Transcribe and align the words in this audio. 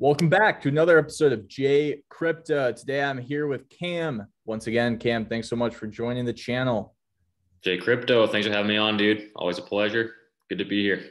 Welcome 0.00 0.30
back 0.30 0.62
to 0.62 0.70
another 0.70 0.98
episode 0.98 1.30
of 1.30 1.46
J 1.46 2.00
Crypto. 2.08 2.72
Today 2.72 3.02
I'm 3.02 3.18
here 3.18 3.46
with 3.48 3.68
Cam. 3.68 4.26
Once 4.46 4.66
again, 4.66 4.96
Cam, 4.96 5.26
thanks 5.26 5.46
so 5.46 5.56
much 5.56 5.74
for 5.74 5.86
joining 5.86 6.24
the 6.24 6.32
channel. 6.32 6.94
J 7.62 7.76
Crypto, 7.76 8.26
thanks 8.26 8.46
for 8.46 8.52
having 8.54 8.70
me 8.70 8.78
on, 8.78 8.96
dude. 8.96 9.28
Always 9.36 9.58
a 9.58 9.62
pleasure. 9.62 10.14
Good 10.48 10.56
to 10.56 10.64
be 10.64 10.82
here. 10.82 11.04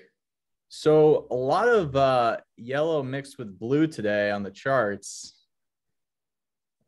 So, 0.70 1.28
a 1.30 1.36
lot 1.36 1.68
of 1.68 1.96
uh, 1.96 2.38
yellow 2.58 3.04
mixed 3.04 3.38
with 3.38 3.60
blue 3.60 3.86
today 3.86 4.32
on 4.32 4.42
the 4.42 4.50
charts, 4.50 5.36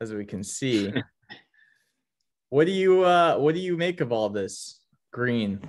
as 0.02 0.12
we 0.12 0.26
can 0.26 0.44
see. 0.44 0.92
what 2.50 2.66
do 2.66 2.72
you 2.72 3.04
uh, 3.04 3.38
what 3.38 3.54
do 3.54 3.62
you 3.62 3.78
make 3.78 4.02
of 4.02 4.12
all 4.12 4.30
this 4.30 4.80
green? 5.14 5.60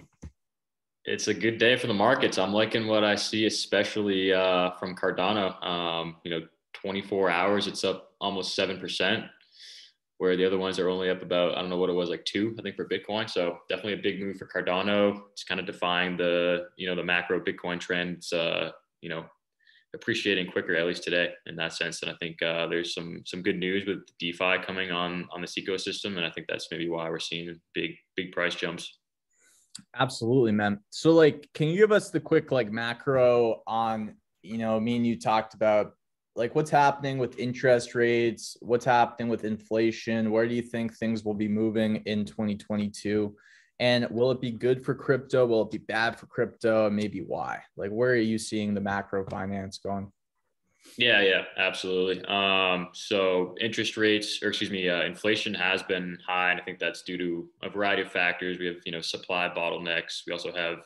It's 1.05 1.27
a 1.27 1.35
good 1.35 1.59
day 1.59 1.77
for 1.77 1.89
the 1.89 1.95
markets. 1.95 2.39
I'm 2.39 2.53
liking 2.53 2.87
what 2.87 3.03
I 3.03 3.17
see, 3.17 3.47
especially 3.47 4.33
uh, 4.33 4.71
from 4.79 4.95
Cardano. 4.95 5.61
Um, 5.65 6.17
you 6.23 6.31
know, 6.31 6.47
24 6.75 7.29
hours, 7.29 7.67
it's 7.67 7.83
up 7.83 8.13
almost 8.21 8.57
7%, 8.57 9.29
where 10.19 10.37
the 10.37 10.45
other 10.45 10.59
ones 10.59 10.79
are 10.79 10.89
only 10.89 11.11
up 11.11 11.23
about, 11.23 11.59
I 11.59 11.61
don't 11.61 11.71
know 11.71 11.77
what 11.77 11.91
it 11.91 11.95
was, 11.95 12.09
like 12.09 12.25
two, 12.25 12.55
I 12.57 12.63
think, 12.63 12.77
for 12.77 12.89
Bitcoin. 12.89 13.29
So 13.29 13.59
definitely 13.69 13.95
a 13.95 14.03
big 14.03 14.21
move 14.21 14.37
for 14.37 14.47
Cardano. 14.47 15.23
It's 15.33 15.43
kind 15.43 15.59
of 15.59 15.67
defying 15.67 16.17
the, 16.17 16.69
you 16.77 16.89
know, 16.89 16.95
the 16.95 17.03
macro 17.03 17.41
Bitcoin 17.41 17.81
trends, 17.81 18.33
uh, 18.33 18.71
you 19.01 19.09
know, 19.09 19.25
appreciating 19.95 20.53
quicker, 20.53 20.77
at 20.77 20.87
least 20.87 21.03
today 21.03 21.31
in 21.47 21.57
that 21.57 21.73
sense. 21.73 22.03
And 22.03 22.13
I 22.13 22.15
think 22.21 22.41
uh, 22.43 22.69
there's 22.69 22.95
some 22.95 23.23
some 23.27 23.43
good 23.43 23.59
news 23.59 23.87
with 23.87 24.07
DeFi 24.19 24.59
coming 24.65 24.91
on 24.91 25.29
on 25.33 25.41
this 25.41 25.57
ecosystem. 25.57 26.17
And 26.17 26.25
I 26.25 26.31
think 26.31 26.47
that's 26.49 26.69
maybe 26.71 26.89
why 26.89 27.11
we're 27.11 27.19
seeing 27.19 27.61
big, 27.75 27.97
big 28.17 28.33
price 28.33 28.55
jumps. 28.55 28.99
Absolutely, 29.97 30.53
man. 30.53 30.81
So, 30.91 31.13
like, 31.13 31.49
can 31.55 31.69
you 31.69 31.77
give 31.77 31.93
us 31.93 32.11
the 32.11 32.21
quick 32.21 32.53
like 32.53 32.71
macro 32.71 33.63
on, 33.67 34.17
you 34.43 34.59
know, 34.59 34.79
me 34.79 34.97
and 34.97 35.07
you 35.07 35.19
talked 35.19 35.55
about 35.55 35.95
like 36.35 36.55
what's 36.55 36.71
happening 36.71 37.19
with 37.19 37.39
interest 37.39 37.95
rates, 37.95 38.57
what's 38.61 38.85
happening 38.85 39.29
with 39.29 39.45
inflation, 39.45 40.31
where 40.31 40.49
do 40.49 40.55
you 40.55 40.63
think 40.63 40.95
things 40.95 41.25
will 41.25 41.35
be 41.35 41.49
moving 41.49 41.97
in 42.07 42.25
2022? 42.25 43.35
And 43.81 44.09
will 44.11 44.31
it 44.31 44.41
be 44.41 44.51
good 44.51 44.85
for 44.85 44.95
crypto? 44.95 45.45
Will 45.45 45.63
it 45.63 45.71
be 45.71 45.79
bad 45.79 46.19
for 46.19 46.27
crypto? 46.27 46.89
Maybe 46.89 47.21
why? 47.21 47.61
Like, 47.77 47.91
where 47.91 48.13
are 48.13 48.17
you 48.17 48.39
seeing 48.39 48.75
the 48.75 48.81
macro 48.81 49.25
finance 49.27 49.79
going? 49.79 50.11
Yeah, 50.99 51.23
yeah, 51.23 51.45
absolutely. 51.57 52.23
Um, 52.27 52.89
so 52.93 53.55
interest 53.61 53.97
rates, 53.97 54.43
or 54.43 54.49
excuse 54.49 54.71
me, 54.71 54.89
uh, 54.89 55.03
inflation 55.05 55.55
has 55.55 55.83
been 55.83 56.19
high, 56.27 56.51
and 56.51 56.61
I 56.61 56.65
think 56.65 56.79
that's 56.79 57.03
due 57.03 57.17
to 57.19 57.49
a 57.63 57.71
variety 57.71 58.03
of 58.03 58.11
factors. 58.13 58.59
We 58.59 58.67
have, 58.67 58.77
you 58.85 58.93
know, 58.93 59.01
supply 59.01 59.49
bottlenecks. 59.57 60.23
We 60.27 60.33
also 60.33 60.53
have 60.53 60.79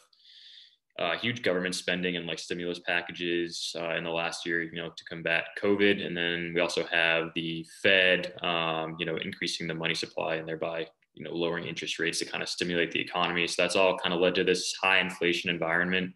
uh, 0.99 1.17
huge 1.19 1.43
government 1.43 1.75
spending 1.75 2.17
and 2.17 2.27
like 2.27 2.39
stimulus 2.39 2.79
packages 2.79 3.75
uh, 3.79 3.95
in 3.97 4.05
the 4.05 4.11
last 4.11 4.47
year, 4.47 4.63
you 4.63 4.77
know, 4.81 4.89
to 4.97 5.05
combat 5.05 5.45
COVID, 5.63 6.05
and 6.05 6.17
then 6.17 6.53
we 6.55 6.61
also 6.61 6.85
have 6.87 7.29
the 7.35 7.67
Fed, 7.83 8.33
um, 8.43 8.97
you 8.99 9.05
know, 9.05 9.17
increasing 9.17 9.67
the 9.67 9.75
money 9.75 9.95
supply 9.95 10.37
and 10.37 10.49
thereby, 10.49 10.87
you 11.15 11.25
know, 11.25 11.33
lowering 11.33 11.67
interest 11.67 11.99
rates 11.99 12.19
to 12.21 12.25
kind 12.25 12.43
of 12.43 12.49
stimulate 12.49 12.93
the 12.93 13.01
economy. 13.01 13.47
So 13.47 13.63
that's 13.63 13.77
all 13.77 13.99
kind 13.99 14.15
of 14.15 14.21
led 14.21 14.35
to 14.37 14.45
this 14.45 14.75
high 14.83 15.01
inflation 15.01 15.51
environment. 15.51 16.13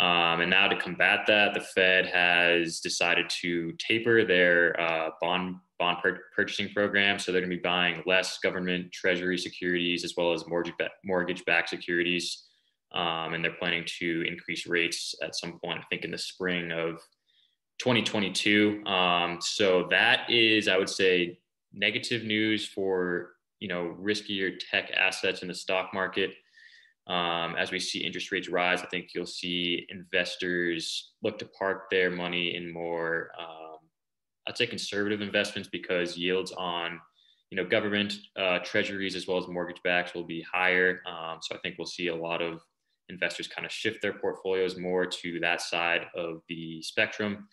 Um, 0.00 0.40
and 0.40 0.50
now 0.50 0.66
to 0.66 0.76
combat 0.76 1.20
that, 1.28 1.54
the 1.54 1.60
Fed 1.60 2.06
has 2.06 2.80
decided 2.80 3.30
to 3.42 3.72
taper 3.78 4.24
their 4.24 4.78
uh, 4.80 5.10
bond 5.20 5.56
bond 5.78 5.98
purchasing 6.34 6.68
program. 6.70 7.18
So 7.18 7.30
they're 7.30 7.40
going 7.40 7.50
to 7.50 7.56
be 7.56 7.62
buying 7.62 8.02
less 8.06 8.38
government 8.38 8.92
treasury 8.92 9.38
securities 9.38 10.04
as 10.04 10.14
well 10.16 10.32
as 10.32 10.46
mortgage 10.46 10.74
mortgage 11.04 11.44
backed 11.44 11.68
securities. 11.68 12.44
Um, 12.92 13.34
and 13.34 13.44
they're 13.44 13.56
planning 13.58 13.84
to 13.98 14.24
increase 14.26 14.66
rates 14.66 15.14
at 15.22 15.34
some 15.34 15.58
point, 15.58 15.80
I 15.80 15.84
think 15.90 16.04
in 16.04 16.12
the 16.12 16.18
spring 16.18 16.70
of 16.70 17.00
2022. 17.78 18.84
Um, 18.86 19.38
so 19.40 19.88
that 19.90 20.30
is, 20.30 20.68
I 20.68 20.76
would 20.76 20.88
say, 20.88 21.38
negative 21.72 22.24
news 22.24 22.66
for 22.66 23.32
you 23.60 23.68
know 23.68 23.96
riskier 24.00 24.52
tech 24.70 24.90
assets 24.92 25.42
in 25.42 25.48
the 25.48 25.54
stock 25.54 25.92
market. 25.94 26.34
Um, 27.06 27.54
as 27.56 27.70
we 27.70 27.78
see 27.78 28.04
interest 28.04 28.32
rates 28.32 28.48
rise, 28.48 28.82
I 28.82 28.86
think 28.86 29.10
you'll 29.14 29.26
see 29.26 29.86
investors 29.90 31.12
look 31.22 31.38
to 31.38 31.44
park 31.46 31.90
their 31.90 32.10
money 32.10 32.56
in 32.56 32.72
more, 32.72 33.30
um, 33.38 33.78
I'd 34.48 34.56
say, 34.56 34.66
conservative 34.66 35.20
investments 35.20 35.68
because 35.70 36.16
yields 36.16 36.52
on, 36.52 36.98
you 37.50 37.56
know, 37.56 37.68
government 37.68 38.14
uh, 38.36 38.60
treasuries 38.60 39.16
as 39.16 39.26
well 39.26 39.36
as 39.36 39.46
mortgage 39.48 39.82
backs 39.82 40.14
will 40.14 40.24
be 40.24 40.42
higher. 40.50 41.02
Um, 41.06 41.38
so 41.42 41.54
I 41.54 41.58
think 41.58 41.76
we'll 41.78 41.86
see 41.86 42.08
a 42.08 42.16
lot 42.16 42.40
of 42.40 42.62
investors 43.10 43.48
kind 43.48 43.66
of 43.66 43.72
shift 43.72 44.00
their 44.00 44.14
portfolios 44.14 44.78
more 44.78 45.04
to 45.04 45.40
that 45.40 45.60
side 45.60 46.06
of 46.16 46.40
the 46.48 46.80
spectrum. 46.80 47.48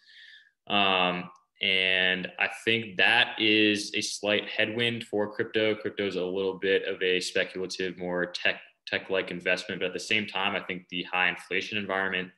Um, 0.67 1.29
and 1.61 2.27
I 2.39 2.49
think 2.65 2.97
that 2.97 3.35
is 3.39 3.91
a 3.93 4.01
slight 4.01 4.49
headwind 4.49 5.03
for 5.03 5.31
crypto. 5.31 5.75
Crypto 5.75 6.07
is 6.07 6.15
a 6.15 6.23
little 6.23 6.57
bit 6.57 6.87
of 6.87 7.01
a 7.03 7.19
speculative, 7.19 7.97
more 7.97 8.25
tech 8.25 8.61
tech-like 8.91 9.31
investment. 9.31 9.81
But 9.81 9.87
at 9.87 9.93
the 9.93 9.99
same 9.99 10.27
time, 10.27 10.55
I 10.55 10.59
think 10.59 10.87
the 10.89 11.03
high 11.03 11.29
inflation 11.29 11.77
environment 11.77 12.29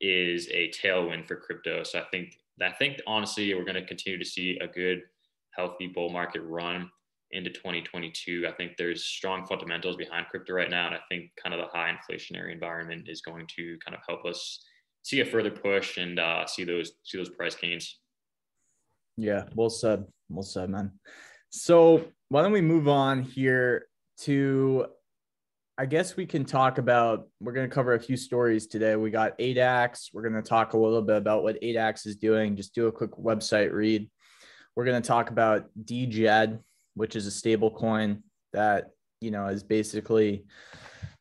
is 0.00 0.48
a 0.48 0.70
tailwind 0.70 1.26
for 1.26 1.36
crypto. 1.36 1.82
So 1.82 1.98
I 2.00 2.04
think 2.10 2.36
I 2.60 2.70
think 2.70 3.00
honestly, 3.06 3.52
we're 3.54 3.64
going 3.64 3.74
to 3.74 3.86
continue 3.86 4.18
to 4.18 4.24
see 4.24 4.58
a 4.60 4.68
good, 4.68 5.02
healthy 5.50 5.86
bull 5.88 6.10
market 6.10 6.42
run 6.42 6.90
into 7.30 7.50
2022. 7.50 8.46
I 8.46 8.52
think 8.52 8.76
there's 8.76 9.04
strong 9.04 9.46
fundamentals 9.46 9.96
behind 9.96 10.26
crypto 10.30 10.52
right 10.52 10.70
now, 10.70 10.86
and 10.86 10.94
I 10.94 11.00
think 11.08 11.30
kind 11.42 11.54
of 11.54 11.60
the 11.60 11.76
high 11.76 11.90
inflationary 11.90 12.52
environment 12.52 13.08
is 13.08 13.22
going 13.22 13.46
to 13.56 13.78
kind 13.84 13.96
of 13.96 14.02
help 14.06 14.26
us 14.26 14.62
see 15.02 15.20
a 15.20 15.24
further 15.24 15.50
push 15.50 15.96
and 15.96 16.20
uh, 16.20 16.46
see 16.46 16.64
those 16.64 16.92
see 17.04 17.18
those 17.18 17.30
price 17.30 17.54
gains. 17.54 17.98
Yeah, 19.16 19.44
well 19.54 19.70
said, 19.70 20.04
well 20.28 20.42
said, 20.42 20.70
man. 20.70 20.92
So 21.50 22.04
why 22.28 22.42
don't 22.42 22.52
we 22.52 22.60
move 22.60 22.88
on 22.88 23.22
here 23.22 23.86
to 24.20 24.86
I 25.82 25.84
guess 25.84 26.16
we 26.16 26.26
can 26.26 26.44
talk 26.44 26.78
about. 26.78 27.26
We're 27.40 27.50
going 27.50 27.68
to 27.68 27.74
cover 27.74 27.94
a 27.94 28.00
few 28.00 28.16
stories 28.16 28.68
today. 28.68 28.94
We 28.94 29.10
got 29.10 29.36
ADAX. 29.40 30.10
We're 30.12 30.22
going 30.22 30.40
to 30.40 30.48
talk 30.48 30.74
a 30.74 30.78
little 30.78 31.02
bit 31.02 31.16
about 31.16 31.42
what 31.42 31.60
ADAX 31.60 32.06
is 32.06 32.14
doing. 32.14 32.54
Just 32.54 32.72
do 32.72 32.86
a 32.86 32.92
quick 32.92 33.10
website 33.10 33.72
read. 33.72 34.08
We're 34.76 34.84
going 34.84 35.02
to 35.02 35.08
talk 35.08 35.30
about 35.30 35.70
DJED, 35.84 36.60
which 36.94 37.16
is 37.16 37.26
a 37.26 37.32
stable 37.32 37.72
coin 37.72 38.22
that 38.52 38.90
you 39.20 39.32
know 39.32 39.48
is 39.48 39.64
basically 39.64 40.44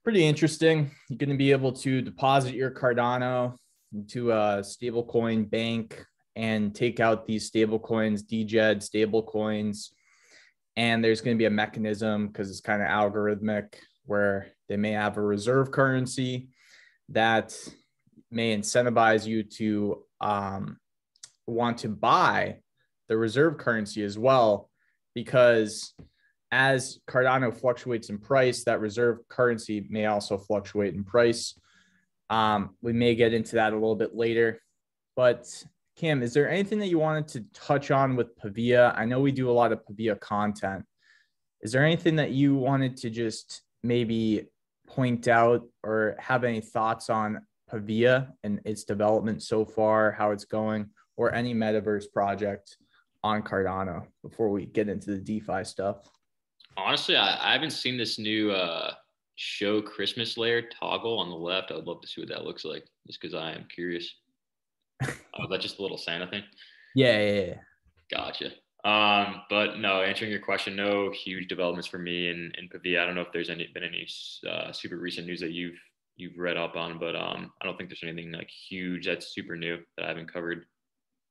pretty 0.03 0.23
interesting. 0.23 0.91
You're 1.09 1.17
going 1.17 1.29
to 1.29 1.37
be 1.37 1.51
able 1.51 1.71
to 1.71 2.03
deposit 2.03 2.53
your 2.53 2.69
Cardano 2.69 3.55
into 3.91 4.31
a 4.31 4.63
stable 4.63 5.05
coin 5.05 5.45
bank 5.45 6.05
and 6.35 6.75
take 6.75 6.99
out 6.99 7.25
these 7.25 7.47
stable 7.47 7.79
coins, 7.79 8.21
DJED 8.21 8.83
stable 8.83 9.23
coins. 9.23 9.91
And 10.75 11.03
there's 11.03 11.19
going 11.19 11.35
to 11.35 11.41
be 11.41 11.45
a 11.45 11.49
mechanism 11.49 12.27
because 12.27 12.51
it's 12.51 12.61
kind 12.61 12.83
of 12.83 12.89
algorithmic 12.89 13.73
where 14.05 14.47
they 14.67 14.77
may 14.77 14.91
have 14.91 15.17
a 15.17 15.21
reserve 15.21 15.71
currency 15.71 16.49
that 17.09 17.55
may 18.29 18.55
incentivize 18.55 19.25
you 19.25 19.43
to 19.43 20.03
um, 20.21 20.77
want 21.47 21.79
to 21.79 21.89
buy 21.89 22.57
the 23.09 23.17
reserve 23.17 23.57
currency 23.57 24.03
as 24.03 24.17
well, 24.17 24.69
because 25.13 25.93
as 26.51 26.99
Cardano 27.09 27.53
fluctuates 27.53 28.09
in 28.09 28.17
price, 28.17 28.63
that 28.63 28.79
reserve 28.79 29.19
currency 29.29 29.85
may 29.89 30.05
also 30.05 30.37
fluctuate 30.37 30.93
in 30.93 31.03
price. 31.03 31.57
Um, 32.29 32.75
we 32.81 32.93
may 32.93 33.15
get 33.15 33.33
into 33.33 33.55
that 33.55 33.73
a 33.73 33.75
little 33.75 33.95
bit 33.95 34.15
later. 34.15 34.61
But 35.15 35.45
Kim, 35.97 36.23
is 36.23 36.33
there 36.33 36.49
anything 36.49 36.79
that 36.79 36.87
you 36.87 36.99
wanted 36.99 37.27
to 37.29 37.45
touch 37.53 37.91
on 37.91 38.15
with 38.15 38.35
Pavia? 38.37 38.93
I 38.95 39.05
know 39.05 39.19
we 39.19 39.31
do 39.31 39.49
a 39.49 39.51
lot 39.51 39.71
of 39.71 39.85
Pavia 39.85 40.15
content. 40.15 40.85
Is 41.61 41.73
there 41.73 41.85
anything 41.85 42.15
that 42.15 42.31
you 42.31 42.55
wanted 42.55 42.97
to 42.97 43.09
just 43.09 43.61
maybe 43.83 44.47
point 44.87 45.27
out 45.27 45.63
or 45.83 46.15
have 46.19 46.43
any 46.43 46.61
thoughts 46.61 47.09
on 47.09 47.41
Pavia 47.69 48.33
and 48.43 48.59
its 48.65 48.83
development 48.83 49.41
so 49.41 49.65
far, 49.65 50.11
how 50.11 50.31
it's 50.31 50.45
going, 50.45 50.89
or 51.15 51.33
any 51.33 51.53
metaverse 51.53 52.11
project 52.11 52.77
on 53.23 53.41
Cardano 53.41 54.05
before 54.23 54.49
we 54.49 54.65
get 54.65 54.89
into 54.89 55.11
the 55.11 55.19
DeFi 55.19 55.63
stuff? 55.63 56.09
Honestly, 56.77 57.15
I, 57.15 57.49
I 57.49 57.53
haven't 57.53 57.71
seen 57.71 57.97
this 57.97 58.17
new 58.17 58.51
uh, 58.51 58.93
show 59.35 59.81
Christmas 59.81 60.37
layer 60.37 60.61
toggle 60.61 61.19
on 61.19 61.29
the 61.29 61.35
left. 61.35 61.71
I 61.71 61.75
would 61.75 61.87
love 61.87 62.01
to 62.01 62.07
see 62.07 62.21
what 62.21 62.29
that 62.29 62.43
looks 62.43 62.65
like 62.65 62.85
just 63.07 63.21
because 63.21 63.35
I 63.35 63.51
am 63.51 63.65
curious. 63.73 64.13
oh, 65.03 65.47
that 65.49 65.61
just 65.61 65.79
a 65.79 65.81
little 65.81 65.97
Santa 65.97 66.27
thing? 66.27 66.43
Yeah, 66.95 67.19
yeah, 67.19 67.41
yeah. 67.41 67.53
Gotcha. 68.11 68.51
Um, 68.83 69.43
but 69.49 69.77
no, 69.77 70.01
answering 70.01 70.31
your 70.31 70.39
question, 70.39 70.75
no 70.75 71.11
huge 71.11 71.47
developments 71.47 71.87
for 71.87 71.99
me 71.99 72.29
in, 72.29 72.51
in 72.57 72.67
Pavia. 72.67 73.03
I 73.03 73.05
don't 73.05 73.13
know 73.13 73.21
if 73.21 73.31
there's 73.31 73.49
any 73.49 73.67
been 73.73 73.83
any 73.83 74.07
uh, 74.49 74.71
super 74.71 74.97
recent 74.97 75.27
news 75.27 75.39
that 75.41 75.51
you've 75.51 75.79
you've 76.15 76.37
read 76.37 76.57
up 76.57 76.75
on, 76.75 76.99
but 76.99 77.15
um, 77.15 77.51
I 77.61 77.65
don't 77.65 77.77
think 77.77 77.89
there's 77.89 78.03
anything 78.03 78.31
like 78.31 78.49
huge 78.49 79.05
that's 79.05 79.33
super 79.35 79.55
new 79.55 79.77
that 79.97 80.05
I 80.05 80.09
haven't 80.09 80.33
covered. 80.33 80.65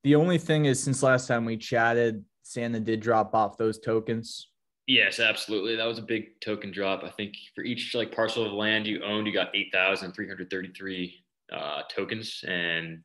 The 0.03 0.15
only 0.15 0.37
thing 0.37 0.65
is, 0.65 0.81
since 0.81 1.03
last 1.03 1.27
time 1.27 1.45
we 1.45 1.57
chatted, 1.57 2.23
Santa 2.43 2.79
did 2.79 3.01
drop 3.01 3.35
off 3.35 3.57
those 3.57 3.79
tokens. 3.79 4.47
Yes, 4.87 5.19
absolutely. 5.19 5.75
That 5.75 5.85
was 5.85 5.99
a 5.99 6.03
big 6.03 6.39
token 6.41 6.71
drop. 6.71 7.03
I 7.03 7.09
think 7.11 7.35
for 7.53 7.63
each 7.63 7.93
like 7.93 8.15
parcel 8.15 8.45
of 8.45 8.53
land 8.53 8.87
you 8.87 9.03
owned, 9.03 9.27
you 9.27 9.33
got 9.33 9.55
eight 9.55 9.67
thousand 9.71 10.13
three 10.13 10.27
hundred 10.27 10.49
thirty-three 10.49 11.13
uh, 11.53 11.81
tokens, 11.93 12.43
and 12.47 13.03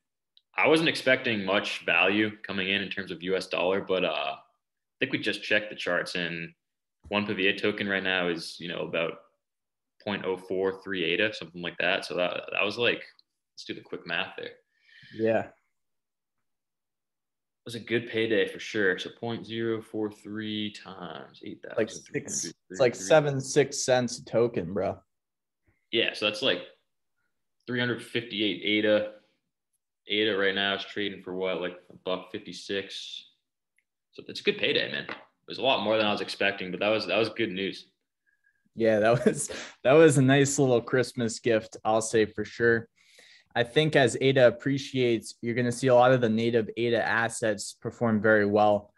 I 0.59 0.69
wasn't 0.69 0.89
expecting 0.89 1.45
much 1.45 1.85
value 1.85 2.31
coming 2.47 2.69
in 2.69 2.83
in 2.83 2.89
terms 2.89 3.11
of 3.11 3.23
US 3.23 3.47
dollar, 3.47 3.81
but 3.81 4.05
uh, 4.05 4.35
I 4.37 4.39
think 4.99 5.13
we 5.13 5.19
just 5.19 5.43
checked 5.43 5.71
the 5.71 5.77
charts 5.77 6.15
and 6.15 6.53
one 7.09 7.27
Pavia 7.27 7.57
token 7.59 7.89
right 7.89 8.03
now 8.03 8.29
is, 8.29 8.57
you 8.59 8.69
know, 8.69 8.81
about 8.81 9.13
0.04 10.07 11.05
ADA, 11.05 11.35
something 11.35 11.63
like 11.63 11.77
that. 11.79 12.05
So 12.05 12.17
that, 12.17 12.43
that 12.53 12.65
was 12.65 12.79
like, 12.79 13.03
let's 13.55 13.65
do 13.67 13.75
the 13.75 13.81
quick 13.81 14.07
math 14.07 14.35
there. 14.37 14.51
Yeah. 15.15 15.41
It 15.41 15.53
was 17.65 17.75
a 17.75 17.81
good 17.81 18.09
payday 18.09 18.49
for 18.49 18.61
sure. 18.61 18.99
So 18.99 19.11
0.043 19.21 20.83
times 20.83 21.41
8,000. 21.45 21.77
Like 21.77 21.91
six, 21.91 22.53
it's 22.71 22.81
like 22.81 22.95
seven, 22.95 23.41
six 23.41 23.85
cents 23.85 24.19
a 24.19 24.25
token, 24.25 24.73
bro. 24.73 24.99
Yeah. 25.91 26.13
So 26.15 26.27
that's 26.27 26.43
like 26.43 26.63
358 27.67 28.63
ADA. 28.65 29.13
ADA 30.09 30.37
right 30.37 30.55
now 30.55 30.75
is 30.75 30.85
trading 30.85 31.23
for 31.23 31.35
what, 31.35 31.61
like 31.61 31.77
a 31.91 31.97
buck 32.05 32.31
56. 32.33 33.25
So 34.13 34.23
it's 34.29 34.41
a 34.41 34.43
good 34.43 34.59
payday, 34.59 34.91
man. 34.91 35.05
It 35.05 35.49
was 35.49 35.59
a 35.59 35.63
lot 35.63 35.83
more 35.83 35.97
than 35.97 36.07
I 36.07 36.13
was 36.13 36.21
expecting, 36.21 36.71
but 36.71 36.81
that 36.81 36.89
was 36.89 37.07
that 37.07 37.19
was 37.19 37.29
good 37.31 37.53
news. 37.53 37.87
Yeah, 38.75 38.99
that 39.01 39.25
was 39.25 39.51
that 39.85 39.93
was 39.93 40.19
a 40.19 40.23
nice 40.23 40.59
little 40.59 40.81
Christmas 40.81 41.39
gift, 41.39 41.77
I'll 41.85 42.03
say 42.03 42.27
for 42.27 42.45
sure. 42.45 42.89
I 43.55 43.65
think 43.65 43.97
as 43.97 44.19
ADA 44.21 44.49
appreciates, 44.49 45.35
you're 45.41 45.55
going 45.55 45.65
to 45.65 45.73
see 45.73 45.87
a 45.87 45.95
lot 45.95 46.13
of 46.13 46.21
the 46.21 46.29
native 46.29 46.69
ADA 46.77 47.03
assets 47.03 47.75
perform 47.81 48.21
very 48.21 48.45
well. 48.45 48.93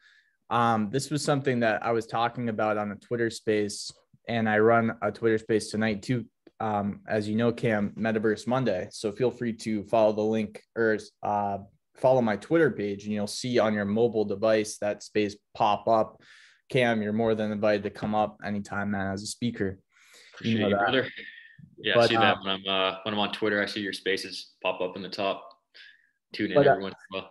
Um, 0.51 0.91
this 0.91 1.11
was 1.11 1.23
something 1.23 1.61
that 1.61 1.85
I 1.85 1.93
was 1.93 2.07
talking 2.07 2.49
about 2.49 2.77
on 2.77 2.91
a 2.91 2.97
Twitter 2.97 3.31
space, 3.31 3.93
and 4.27 4.49
I 4.49 4.59
run 4.59 4.97
a 5.01 5.13
Twitter 5.13 5.39
space 5.39 5.71
tonight 5.71 6.03
too. 6.03 6.25
Um, 6.61 7.01
as 7.09 7.29
you 7.29 7.37
know, 7.37 7.53
Cam, 7.53 7.93
Metaverse 7.97 8.47
Monday. 8.47 8.89
So 8.91 9.13
feel 9.13 9.31
free 9.31 9.53
to 9.53 9.85
follow 9.85 10.13
the 10.13 10.23
link 10.23 10.61
or 10.75 10.99
uh, 11.23 11.59
follow 11.95 12.21
my 12.21 12.37
Twitter 12.37 12.71
page, 12.71 13.05
and 13.05 13.13
you'll 13.13 13.27
see 13.27 13.59
on 13.59 13.75
your 13.75 13.85
mobile 13.85 14.25
device 14.25 14.79
that 14.79 15.03
space 15.03 15.37
pop 15.55 15.87
up. 15.87 16.21
Cam, 16.69 17.01
you're 17.01 17.13
more 17.13 17.35
than 17.35 17.53
invited 17.53 17.85
to 17.85 17.91
come 17.91 18.15
up 18.15 18.39
anytime, 18.45 18.91
man, 18.91 19.13
as 19.13 19.23
a 19.23 19.27
speaker. 19.27 19.79
Appreciate 20.35 20.61
you 20.61 20.69
know 20.69 20.77
brother. 20.77 21.09
Yeah, 21.79 21.95
but, 21.95 22.05
I 22.05 22.07
see 22.09 22.17
that 22.17 22.37
um, 22.37 22.45
when 22.45 22.55
I'm 22.55 22.69
uh, 22.69 22.97
when 23.05 23.15
I'm 23.15 23.21
on 23.21 23.33
Twitter. 23.33 23.63
I 23.63 23.67
see 23.67 23.81
your 23.81 23.93
spaces 23.93 24.53
pop 24.63 24.81
up 24.81 24.97
in 24.97 25.03
the 25.03 25.09
top. 25.09 25.49
Tune 26.33 26.51
in 26.51 26.57
but, 26.57 26.67
every 26.67 26.83
once 26.83 26.95
in 27.11 27.19
a 27.19 27.21
while. 27.21 27.31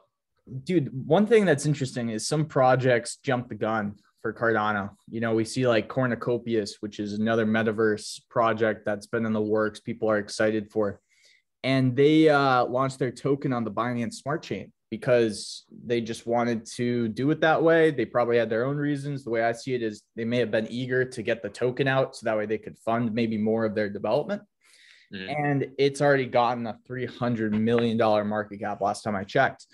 Dude, 0.63 0.89
one 1.07 1.27
thing 1.27 1.45
that's 1.45 1.65
interesting 1.65 2.09
is 2.09 2.27
some 2.27 2.45
projects 2.45 3.17
jump 3.17 3.49
the 3.49 3.55
gun 3.55 3.95
for 4.33 4.53
Cardano. 4.53 4.89
You 5.09 5.21
know, 5.21 5.33
we 5.33 5.45
see 5.45 5.67
like 5.67 5.87
Cornucopias, 5.87 6.75
which 6.81 6.99
is 6.99 7.13
another 7.13 7.45
metaverse 7.45 8.21
project 8.29 8.85
that's 8.85 9.07
been 9.07 9.25
in 9.25 9.33
the 9.33 9.41
works. 9.41 9.79
People 9.79 10.09
are 10.09 10.17
excited 10.17 10.69
for, 10.69 10.99
and 11.63 11.95
they 11.95 12.29
uh, 12.29 12.65
launched 12.65 12.99
their 12.99 13.11
token 13.11 13.53
on 13.53 13.63
the 13.63 13.71
Binance 13.71 14.15
Smart 14.15 14.43
Chain 14.43 14.71
because 14.89 15.65
they 15.85 16.01
just 16.01 16.25
wanted 16.25 16.65
to 16.65 17.07
do 17.09 17.29
it 17.31 17.41
that 17.41 17.61
way. 17.61 17.91
They 17.91 18.05
probably 18.05 18.37
had 18.37 18.49
their 18.49 18.65
own 18.65 18.77
reasons. 18.77 19.23
The 19.23 19.29
way 19.29 19.43
I 19.43 19.51
see 19.51 19.73
it 19.73 19.83
is 19.83 20.01
they 20.15 20.25
may 20.25 20.37
have 20.37 20.51
been 20.51 20.67
eager 20.69 21.03
to 21.05 21.21
get 21.21 21.41
the 21.41 21.49
token 21.49 21.87
out 21.87 22.15
so 22.15 22.25
that 22.25 22.37
way 22.37 22.45
they 22.45 22.57
could 22.57 22.77
fund 22.79 23.13
maybe 23.13 23.37
more 23.37 23.65
of 23.65 23.75
their 23.75 23.89
development. 23.89 24.41
Mm-hmm. 25.13 25.45
And 25.45 25.67
it's 25.77 26.01
already 26.01 26.25
gotten 26.25 26.67
a 26.67 26.77
$300 26.89 27.51
million 27.51 27.97
market 28.27 28.59
cap 28.59 28.81
last 28.81 29.03
time 29.03 29.15
I 29.15 29.23
checked. 29.23 29.65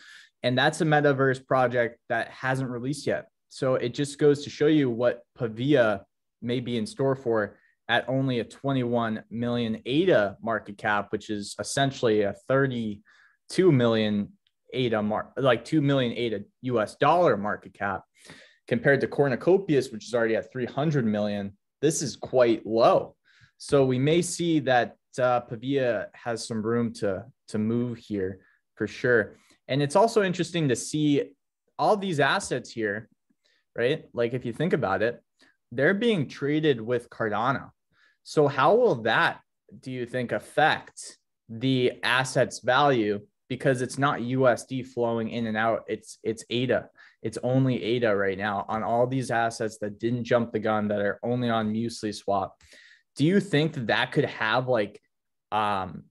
And 0.44 0.58
that's 0.58 0.82
a 0.82 0.86
metaverse 0.86 1.46
project 1.46 2.00
that 2.10 2.30
hasn't 2.30 2.70
released 2.70 3.08
yet. 3.08 3.28
So 3.54 3.76
it 3.76 3.94
just 3.94 4.18
goes 4.18 4.44
to 4.44 4.50
show 4.50 4.66
you 4.66 4.90
what 4.90 5.22
Pavia 5.38 6.08
may 6.42 6.60
be 6.60 6.76
in 6.76 6.88
store 6.88 7.16
for 7.16 7.60
at 7.88 8.04
only 8.10 8.40
a 8.40 8.44
21 8.44 9.24
million 9.30 9.80
ADA 9.86 10.38
market 10.42 10.80
cap, 10.80 11.12
which 11.12 11.30
is 11.30 11.56
essentially 11.60 12.24
a 12.24 12.34
32 12.48 13.72
million 13.72 14.30
ADA 14.74 15.04
mark, 15.04 15.34
like 15.38 15.64
2 15.66 15.84
million 15.84 16.14
ADA 16.14 16.46
US 16.64 16.96
dollar 16.96 17.38
market 17.38 17.76
cap 17.76 18.02
compared 18.68 19.02
to 19.02 19.08
Cornucopias, 19.08 19.94
which 19.94 20.08
is 20.08 20.16
already 20.16 20.36
at 20.36 20.52
300 20.52 21.06
million. 21.06 21.56
This 21.80 22.02
is 22.02 22.16
quite 22.16 22.66
low. 22.66 23.16
So 23.60 23.86
we 23.86 24.00
may 24.00 24.24
see 24.24 24.62
that 24.62 24.96
uh, 25.20 25.42
Pavia 25.42 26.08
has 26.14 26.48
some 26.48 26.64
room 26.64 26.92
to, 26.94 27.26
to 27.50 27.60
move 27.60 28.00
here 28.00 28.40
for 28.74 28.88
sure. 28.88 29.36
And 29.68 29.80
it's 29.80 29.96
also 29.96 30.24
interesting 30.24 30.70
to 30.70 30.76
see 30.76 31.36
all 31.78 31.96
these 31.96 32.20
assets 32.20 32.72
here, 32.72 33.10
right? 33.76 34.06
Like 34.14 34.34
if 34.34 34.46
you 34.46 34.54
think 34.54 34.74
about 34.74 35.02
it, 35.02 35.22
they're 35.72 35.94
being 35.94 36.28
traded 36.28 36.80
with 36.80 37.10
Cardano. 37.10 37.72
So 38.24 38.48
how 38.48 38.76
will 38.76 39.04
that, 39.04 39.42
do 39.80 39.92
you 39.92 40.06
think, 40.06 40.32
affect 40.32 41.18
the 41.50 41.94
assets 42.04 42.60
value 42.60 43.20
because 43.50 43.82
it's 43.82 43.98
not 43.98 44.20
USD 44.20 44.88
flowing 44.88 45.30
in 45.30 45.48
and 45.48 45.58
out. 45.58 45.84
It's 45.88 46.18
it's 46.24 46.44
ADA. 46.50 46.90
It's 47.22 47.38
only 47.44 47.82
ADA 47.84 48.16
right 48.16 48.38
now 48.38 48.66
on 48.68 48.84
all 48.84 49.06
these 49.06 49.30
assets 49.30 49.78
that 49.80 50.00
didn't 50.00 50.24
jump 50.24 50.52
the 50.52 50.60
gun 50.60 50.88
that 50.88 51.02
are 51.02 51.20
only 51.24 51.50
on 51.50 51.72
Muesli 51.72 52.16
swap. 52.16 52.60
Do 53.16 53.26
you 53.26 53.40
think 53.40 53.74
that 53.74 53.88
that 53.88 54.12
could 54.12 54.26
have 54.26 54.68
like 54.68 55.00
um 55.52 56.06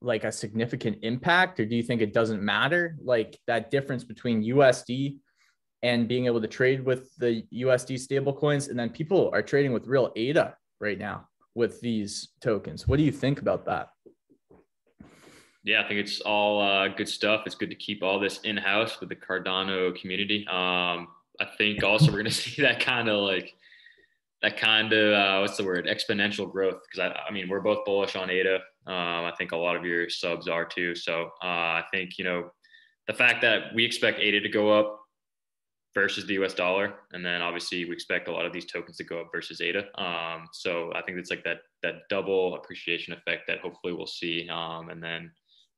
like 0.00 0.24
a 0.24 0.32
significant 0.32 0.98
impact 1.02 1.60
or 1.60 1.66
do 1.66 1.76
you 1.76 1.82
think 1.82 2.00
it 2.00 2.12
doesn't 2.12 2.42
matter 2.42 2.96
like 3.02 3.38
that 3.46 3.70
difference 3.70 4.04
between 4.04 4.42
USD 4.42 5.18
and 5.84 6.08
being 6.08 6.26
able 6.26 6.40
to 6.40 6.48
trade 6.48 6.84
with 6.84 7.14
the 7.16 7.44
USD 7.52 8.00
stable 8.00 8.32
coins 8.32 8.68
and 8.68 8.76
then 8.78 8.90
people 8.90 9.30
are 9.32 9.42
trading 9.42 9.72
with 9.72 9.86
real 9.86 10.12
ADA 10.16 10.56
right 10.80 10.98
now 10.98 11.28
with 11.54 11.80
these 11.80 12.30
tokens. 12.40 12.88
What 12.88 12.96
do 12.96 13.04
you 13.04 13.12
think 13.12 13.40
about 13.40 13.64
that? 13.66 13.90
yeah, 15.64 15.82
I 15.82 15.88
think 15.88 16.00
it's 16.00 16.20
all 16.20 16.60
uh, 16.60 16.88
good 16.88 17.08
stuff. 17.08 17.42
It's 17.46 17.54
good 17.54 17.70
to 17.70 17.74
keep 17.74 18.02
all 18.02 18.20
this 18.20 18.38
in 18.40 18.56
house 18.56 19.00
with 19.00 19.08
the 19.08 19.16
Cardano 19.16 19.98
community. 19.98 20.46
Um, 20.46 21.08
I 21.40 21.46
think 21.56 21.82
also 21.82 22.06
we're 22.06 22.18
going 22.18 22.24
to 22.26 22.30
see 22.30 22.62
that 22.62 22.80
kind 22.80 23.08
of 23.08 23.20
like 23.20 23.54
that 24.42 24.58
kind 24.58 24.92
of 24.92 25.14
uh, 25.14 25.38
what's 25.40 25.56
the 25.56 25.64
word 25.64 25.86
exponential 25.86 26.50
growth 26.50 26.80
because 26.82 27.10
I, 27.10 27.28
I 27.28 27.32
mean 27.32 27.48
we're 27.48 27.60
both 27.60 27.84
bullish 27.86 28.14
on 28.14 28.30
ADA. 28.30 28.56
Um, 28.86 29.24
I 29.24 29.32
think 29.38 29.52
a 29.52 29.56
lot 29.56 29.74
of 29.74 29.86
your 29.86 30.10
subs 30.10 30.48
are 30.48 30.66
too. 30.66 30.94
So 30.94 31.30
uh, 31.42 31.80
I 31.80 31.84
think 31.90 32.18
you 32.18 32.24
know 32.24 32.50
the 33.06 33.14
fact 33.14 33.40
that 33.40 33.74
we 33.74 33.86
expect 33.86 34.20
ADA 34.20 34.40
to 34.40 34.48
go 34.50 34.70
up 34.70 35.03
versus 35.94 36.26
the 36.26 36.34
US 36.34 36.54
dollar, 36.54 36.94
and 37.12 37.24
then 37.24 37.40
obviously 37.40 37.84
we 37.84 37.92
expect 37.92 38.28
a 38.28 38.32
lot 38.32 38.46
of 38.46 38.52
these 38.52 38.66
tokens 38.66 38.96
to 38.96 39.04
go 39.04 39.20
up 39.20 39.28
versus 39.32 39.60
ADA. 39.60 39.84
Um, 40.00 40.48
so 40.52 40.92
I 40.94 41.02
think 41.02 41.18
it's 41.18 41.30
like 41.30 41.44
that 41.44 41.58
that 41.82 42.08
double 42.10 42.56
appreciation 42.56 43.12
effect 43.12 43.44
that 43.46 43.60
hopefully 43.60 43.92
we'll 43.92 44.06
see, 44.06 44.48
um, 44.48 44.90
and 44.90 45.02
then 45.02 45.30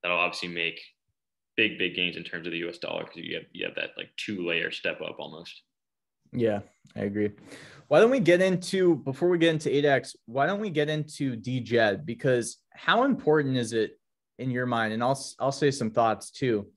that'll 0.02 0.18
obviously 0.18 0.48
make 0.48 0.80
big, 1.56 1.78
big 1.78 1.94
gains 1.94 2.16
in 2.16 2.24
terms 2.24 2.46
of 2.46 2.52
the 2.52 2.58
US 2.68 2.78
dollar 2.78 3.04
because 3.04 3.22
you 3.22 3.34
have 3.34 3.44
you 3.52 3.66
have 3.66 3.74
that 3.74 3.90
like 3.96 4.10
two 4.16 4.46
layer 4.46 4.70
step 4.70 5.00
up 5.00 5.16
almost. 5.18 5.62
Yeah, 6.32 6.60
I 6.94 7.00
agree. 7.00 7.30
Why 7.88 8.00
don't 8.00 8.10
we 8.10 8.20
get 8.20 8.40
into 8.40 8.96
before 8.96 9.28
we 9.28 9.38
get 9.38 9.50
into 9.50 9.68
ADAX, 9.68 10.16
why 10.26 10.46
don't 10.46 10.60
we 10.60 10.70
get 10.70 10.88
into 10.88 11.36
DJED? 11.36 12.04
Because 12.04 12.58
how 12.72 13.04
important 13.04 13.56
is 13.56 13.72
it 13.72 13.98
in 14.38 14.50
your 14.50 14.66
mind? 14.66 14.92
And 14.92 15.02
I'll 15.02 15.18
I'll 15.38 15.52
say 15.52 15.70
some 15.70 15.90
thoughts 15.90 16.30
too. 16.30 16.68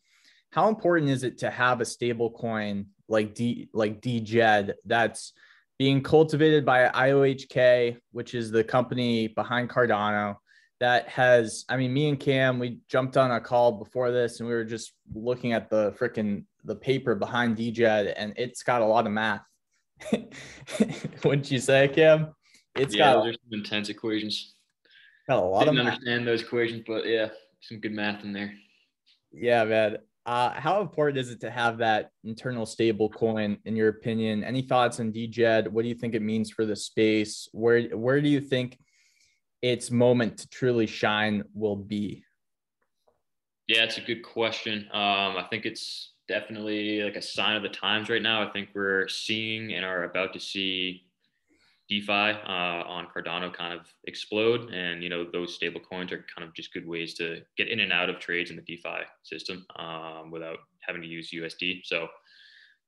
How 0.51 0.67
important 0.67 1.11
is 1.11 1.23
it 1.23 1.39
to 1.39 1.49
have 1.49 1.81
a 1.81 1.85
stable 1.85 2.31
coin 2.31 2.87
like 3.09 3.35
D 3.35 3.69
like 3.73 4.01
DJED 4.01 4.73
that's 4.85 5.33
being 5.77 6.03
cultivated 6.03 6.65
by 6.65 6.89
IOHK, 6.89 7.97
which 8.11 8.35
is 8.35 8.51
the 8.51 8.63
company 8.63 9.27
behind 9.27 9.69
Cardano, 9.69 10.35
that 10.79 11.07
has 11.09 11.65
i 11.69 11.75
mean 11.75 11.93
me 11.93 12.09
and 12.09 12.19
cam 12.19 12.57
we 12.57 12.79
jumped 12.87 13.17
on 13.17 13.31
a 13.31 13.39
call 13.39 13.73
before 13.73 14.11
this 14.11 14.39
and 14.39 14.47
we 14.47 14.55
were 14.55 14.63
just 14.63 14.93
looking 15.13 15.51
at 15.53 15.69
the 15.69 15.91
freaking 15.99 16.43
the 16.65 16.75
paper 16.75 17.15
behind 17.15 17.57
DJED 17.57 18.13
and 18.17 18.33
it's 18.35 18.63
got 18.63 18.81
a 18.81 18.85
lot 18.85 19.05
of 19.05 19.13
math. 19.13 19.41
Wouldn't 21.23 21.49
you 21.49 21.59
say 21.59 21.87
cam? 21.87 22.33
It's 22.75 22.93
yeah, 22.93 23.13
got 23.13 23.23
there's 23.23 23.37
some 23.49 23.59
intense 23.59 23.89
equations. 23.89 24.55
Got 25.27 25.39
a 25.39 25.45
lot 25.45 25.59
Didn't 25.61 25.79
of 25.79 25.85
math. 25.85 25.93
understand 25.95 26.27
those 26.27 26.41
equations 26.41 26.83
but 26.85 27.05
yeah 27.05 27.29
some 27.61 27.79
good 27.79 27.93
math 27.93 28.23
in 28.23 28.33
there. 28.33 28.53
Yeah 29.31 29.63
man 29.65 29.97
uh, 30.29 30.53
how 30.59 30.79
important 30.81 31.17
is 31.17 31.31
it 31.31 31.39
to 31.41 31.49
have 31.49 31.79
that 31.79 32.11
internal 32.23 32.65
stable 32.65 33.09
coin 33.09 33.57
in 33.65 33.75
your 33.75 33.89
opinion 33.89 34.43
any 34.43 34.61
thoughts 34.61 34.99
on 34.99 35.11
DJED 35.11 35.67
what 35.67 35.81
do 35.81 35.87
you 35.87 35.95
think 35.95 36.13
it 36.13 36.21
means 36.21 36.51
for 36.51 36.65
the 36.65 36.75
space 36.75 37.49
where 37.51 37.81
where 37.97 38.21
do 38.21 38.29
you 38.29 38.39
think 38.39 38.77
its 39.61 39.91
moment 39.91 40.37
to 40.37 40.49
truly 40.49 40.87
shine 40.87 41.43
will 41.53 41.75
be? 41.75 42.23
Yeah, 43.67 43.83
it's 43.83 43.97
a 43.97 44.01
good 44.01 44.23
question. 44.23 44.87
Um, 44.91 45.37
I 45.37 45.45
think 45.49 45.65
it's 45.65 46.13
definitely 46.27 47.01
like 47.03 47.15
a 47.15 47.21
sign 47.21 47.55
of 47.55 47.63
the 47.63 47.69
times 47.69 48.09
right 48.09 48.21
now. 48.21 48.47
I 48.47 48.51
think 48.51 48.69
we're 48.73 49.07
seeing 49.07 49.73
and 49.73 49.85
are 49.85 50.03
about 50.03 50.33
to 50.33 50.39
see 50.39 51.05
DeFi 51.89 52.11
uh, 52.11 52.83
on 52.85 53.07
Cardano 53.07 53.51
kind 53.51 53.73
of 53.73 53.87
explode, 54.05 54.69
and 54.69 55.01
you 55.01 55.09
know 55.09 55.25
those 55.31 55.55
stable 55.55 55.81
coins 55.81 56.11
are 56.11 56.23
kind 56.35 56.47
of 56.47 56.53
just 56.53 56.71
good 56.71 56.87
ways 56.87 57.15
to 57.15 57.41
get 57.57 57.67
in 57.67 57.79
and 57.79 57.91
out 57.91 58.09
of 58.09 58.19
trades 58.19 58.51
in 58.51 58.55
the 58.55 58.61
DeFi 58.61 59.01
system 59.23 59.65
um, 59.77 60.29
without 60.29 60.57
having 60.81 61.01
to 61.01 61.07
use 61.07 61.31
USD. 61.31 61.81
So 61.83 62.07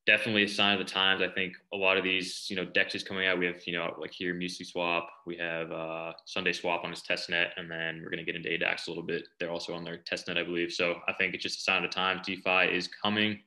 definitely 0.06 0.44
a 0.44 0.48
sign 0.48 0.74
of 0.74 0.86
the 0.86 0.92
times. 0.92 1.22
I 1.22 1.30
think 1.30 1.54
a 1.74 1.78
lot 1.78 1.98
of 1.98 2.04
these, 2.04 2.48
you 2.50 2.56
know, 2.56 2.66
dexes 2.66 3.06
coming 3.06 3.28
out. 3.28 3.40
We 3.40 3.46
have, 3.46 3.66
you 3.66 3.74
know, 3.74 3.96
like 4.00 4.12
here 4.12 4.34
Muesli 4.34 4.66
Swap. 4.66 5.10
We 5.26 5.36
have 5.38 5.72
uh, 5.72 6.14
SundaeSwap 6.28 6.84
on 6.84 6.92
his 6.92 7.02
test 7.02 7.30
net, 7.30 7.54
and 7.58 7.70
then 7.70 8.02
we're 8.04 8.10
going 8.10 8.24
to 8.24 8.32
get 8.32 8.36
into 8.36 8.50
ADAX 8.50 8.88
a 8.88 8.92
little 8.92 9.04
bit. 9.04 9.28
They're 9.40 9.52
also 9.52 9.74
on 9.74 9.84
their 9.84 9.98
test 9.98 10.28
net, 10.28 10.38
I 10.38 10.44
believe. 10.44 10.72
So 10.72 10.96
I 11.08 11.14
think 11.14 11.34
it's 11.34 11.44
just 11.44 11.60
a 11.60 11.62
sign 11.62 11.84
of 11.84 11.90
the 11.90 11.96
times. 11.96 12.22
DeFi 12.26 12.76
is 12.76 12.88
coming, 12.88 13.40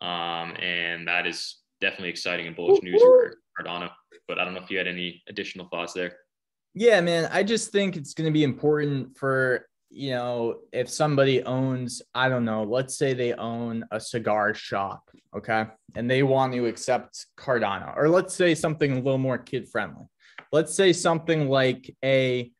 um, 0.00 0.54
and 0.60 1.06
that 1.08 1.26
is 1.26 1.56
definitely 1.80 2.10
exciting 2.10 2.46
and 2.46 2.56
bullish 2.56 2.82
news 2.82 3.00
for 3.00 3.41
Cardano. 3.58 3.90
But 4.28 4.38
I 4.38 4.44
don't 4.44 4.54
know 4.54 4.60
if 4.60 4.70
you 4.70 4.78
had 4.78 4.86
any 4.86 5.22
additional 5.28 5.68
thoughts 5.68 5.92
there. 5.92 6.16
Yeah, 6.74 7.00
man. 7.00 7.28
I 7.32 7.42
just 7.42 7.70
think 7.70 7.96
it's 7.96 8.14
going 8.14 8.26
to 8.26 8.32
be 8.32 8.44
important 8.44 9.16
for 9.16 9.66
you 9.94 10.12
know, 10.12 10.60
if 10.72 10.88
somebody 10.88 11.42
owns, 11.42 12.00
I 12.14 12.30
don't 12.30 12.46
know, 12.46 12.64
let's 12.64 12.96
say 12.96 13.12
they 13.12 13.34
own 13.34 13.84
a 13.90 14.00
cigar 14.00 14.54
shop, 14.54 15.10
okay, 15.36 15.66
and 15.94 16.10
they 16.10 16.22
want 16.22 16.54
to 16.54 16.66
accept 16.66 17.26
Cardano, 17.38 17.94
or 17.94 18.08
let's 18.08 18.34
say 18.34 18.54
something 18.54 18.92
a 18.92 18.96
little 18.96 19.18
more 19.18 19.36
kid 19.36 19.68
friendly. 19.68 20.06
Let's 20.50 20.74
say 20.74 20.94
something 20.94 21.48
like 21.48 21.94
a, 22.02 22.50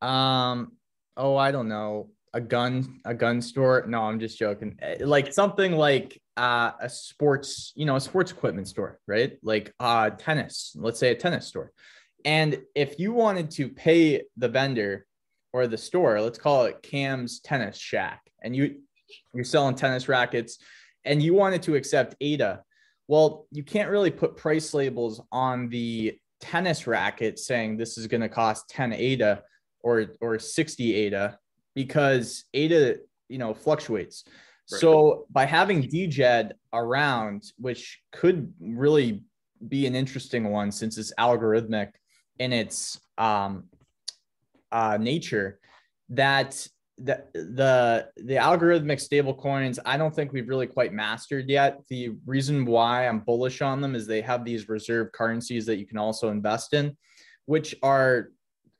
um, 0.00 0.72
oh, 1.16 1.36
I 1.36 1.52
don't 1.52 1.68
know, 1.68 2.10
a 2.34 2.40
gun, 2.40 3.00
a 3.04 3.14
gun 3.14 3.42
store. 3.42 3.84
No, 3.86 4.02
I'm 4.02 4.18
just 4.18 4.38
joking. 4.38 4.78
Eh, 4.80 4.98
like 5.00 5.32
something 5.32 5.72
like 5.72 6.20
uh, 6.36 6.72
a 6.80 6.88
sports, 6.88 7.72
you 7.74 7.84
know, 7.84 7.96
a 7.96 8.00
sports 8.00 8.32
equipment 8.32 8.68
store, 8.68 8.98
right? 9.06 9.38
Like 9.42 9.74
uh, 9.78 10.10
tennis. 10.10 10.74
Let's 10.78 10.98
say 10.98 11.10
a 11.10 11.14
tennis 11.14 11.46
store. 11.46 11.72
And 12.24 12.62
if 12.74 12.98
you 12.98 13.12
wanted 13.12 13.50
to 13.52 13.68
pay 13.68 14.22
the 14.36 14.48
vendor 14.48 15.06
or 15.52 15.66
the 15.66 15.76
store, 15.76 16.20
let's 16.20 16.38
call 16.38 16.64
it 16.64 16.82
Cam's 16.82 17.40
Tennis 17.40 17.76
Shack, 17.76 18.22
and 18.42 18.54
you 18.54 18.76
you're 19.34 19.44
selling 19.44 19.74
tennis 19.74 20.08
rackets, 20.08 20.58
and 21.04 21.22
you 21.22 21.34
wanted 21.34 21.62
to 21.64 21.74
accept 21.74 22.14
ADA. 22.20 22.62
Well, 23.08 23.46
you 23.50 23.62
can't 23.62 23.90
really 23.90 24.10
put 24.10 24.36
price 24.36 24.72
labels 24.72 25.20
on 25.30 25.68
the 25.68 26.18
tennis 26.40 26.86
racket 26.86 27.38
saying 27.38 27.76
this 27.76 27.98
is 27.98 28.06
going 28.06 28.20
to 28.20 28.28
cost 28.28 28.70
10 28.70 28.92
ADA 28.92 29.42
or 29.80 30.06
or 30.20 30.38
60 30.38 30.94
ADA 30.94 31.38
because 31.74 32.44
ADA, 32.54 32.96
you 33.28 33.38
know, 33.38 33.54
fluctuates. 33.54 34.24
Right. 34.70 34.80
So 34.80 35.26
by 35.30 35.44
having 35.44 35.82
DJED 35.82 36.52
around, 36.72 37.44
which 37.58 38.00
could 38.12 38.52
really 38.60 39.24
be 39.68 39.86
an 39.86 39.94
interesting 39.94 40.50
one 40.50 40.72
since 40.72 40.98
it's 40.98 41.12
algorithmic 41.18 41.90
in 42.38 42.52
its 42.52 43.00
um, 43.18 43.64
uh, 44.70 44.96
nature 45.00 45.60
that 46.08 46.66
the 46.98 47.24
the 47.32 48.08
the 48.16 48.34
algorithmic 48.34 49.00
stable 49.00 49.32
coins 49.32 49.78
i 49.86 49.96
don't 49.96 50.14
think 50.14 50.30
we've 50.30 50.48
really 50.48 50.66
quite 50.66 50.92
mastered 50.92 51.48
yet 51.48 51.80
the 51.88 52.10
reason 52.26 52.66
why 52.66 53.08
i'm 53.08 53.20
bullish 53.20 53.62
on 53.62 53.80
them 53.80 53.94
is 53.94 54.06
they 54.06 54.20
have 54.20 54.44
these 54.44 54.68
reserve 54.68 55.10
currencies 55.12 55.64
that 55.64 55.78
you 55.78 55.86
can 55.86 55.96
also 55.96 56.28
invest 56.28 56.74
in 56.74 56.94
which 57.46 57.74
are 57.82 58.28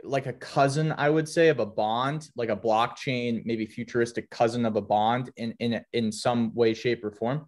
like 0.05 0.27
a 0.27 0.33
cousin 0.33 0.93
i 0.99 1.09
would 1.09 1.29
say 1.29 1.49
of 1.49 1.61
a 1.61 1.67
bond 1.67 2.29
like 2.37 2.49
a 2.49 2.57
blockchain 2.57 3.43
maybe 3.45 3.67
futuristic 3.67 4.29
cousin 4.31 4.67
of 4.67 4.77
a 4.77 4.81
bond 4.81 5.31
in 5.37 5.55
in 5.61 5.81
in 5.93 6.11
some 6.11 6.55
way 6.55 6.75
shape 6.75 7.05
or 7.05 7.11
form 7.11 7.47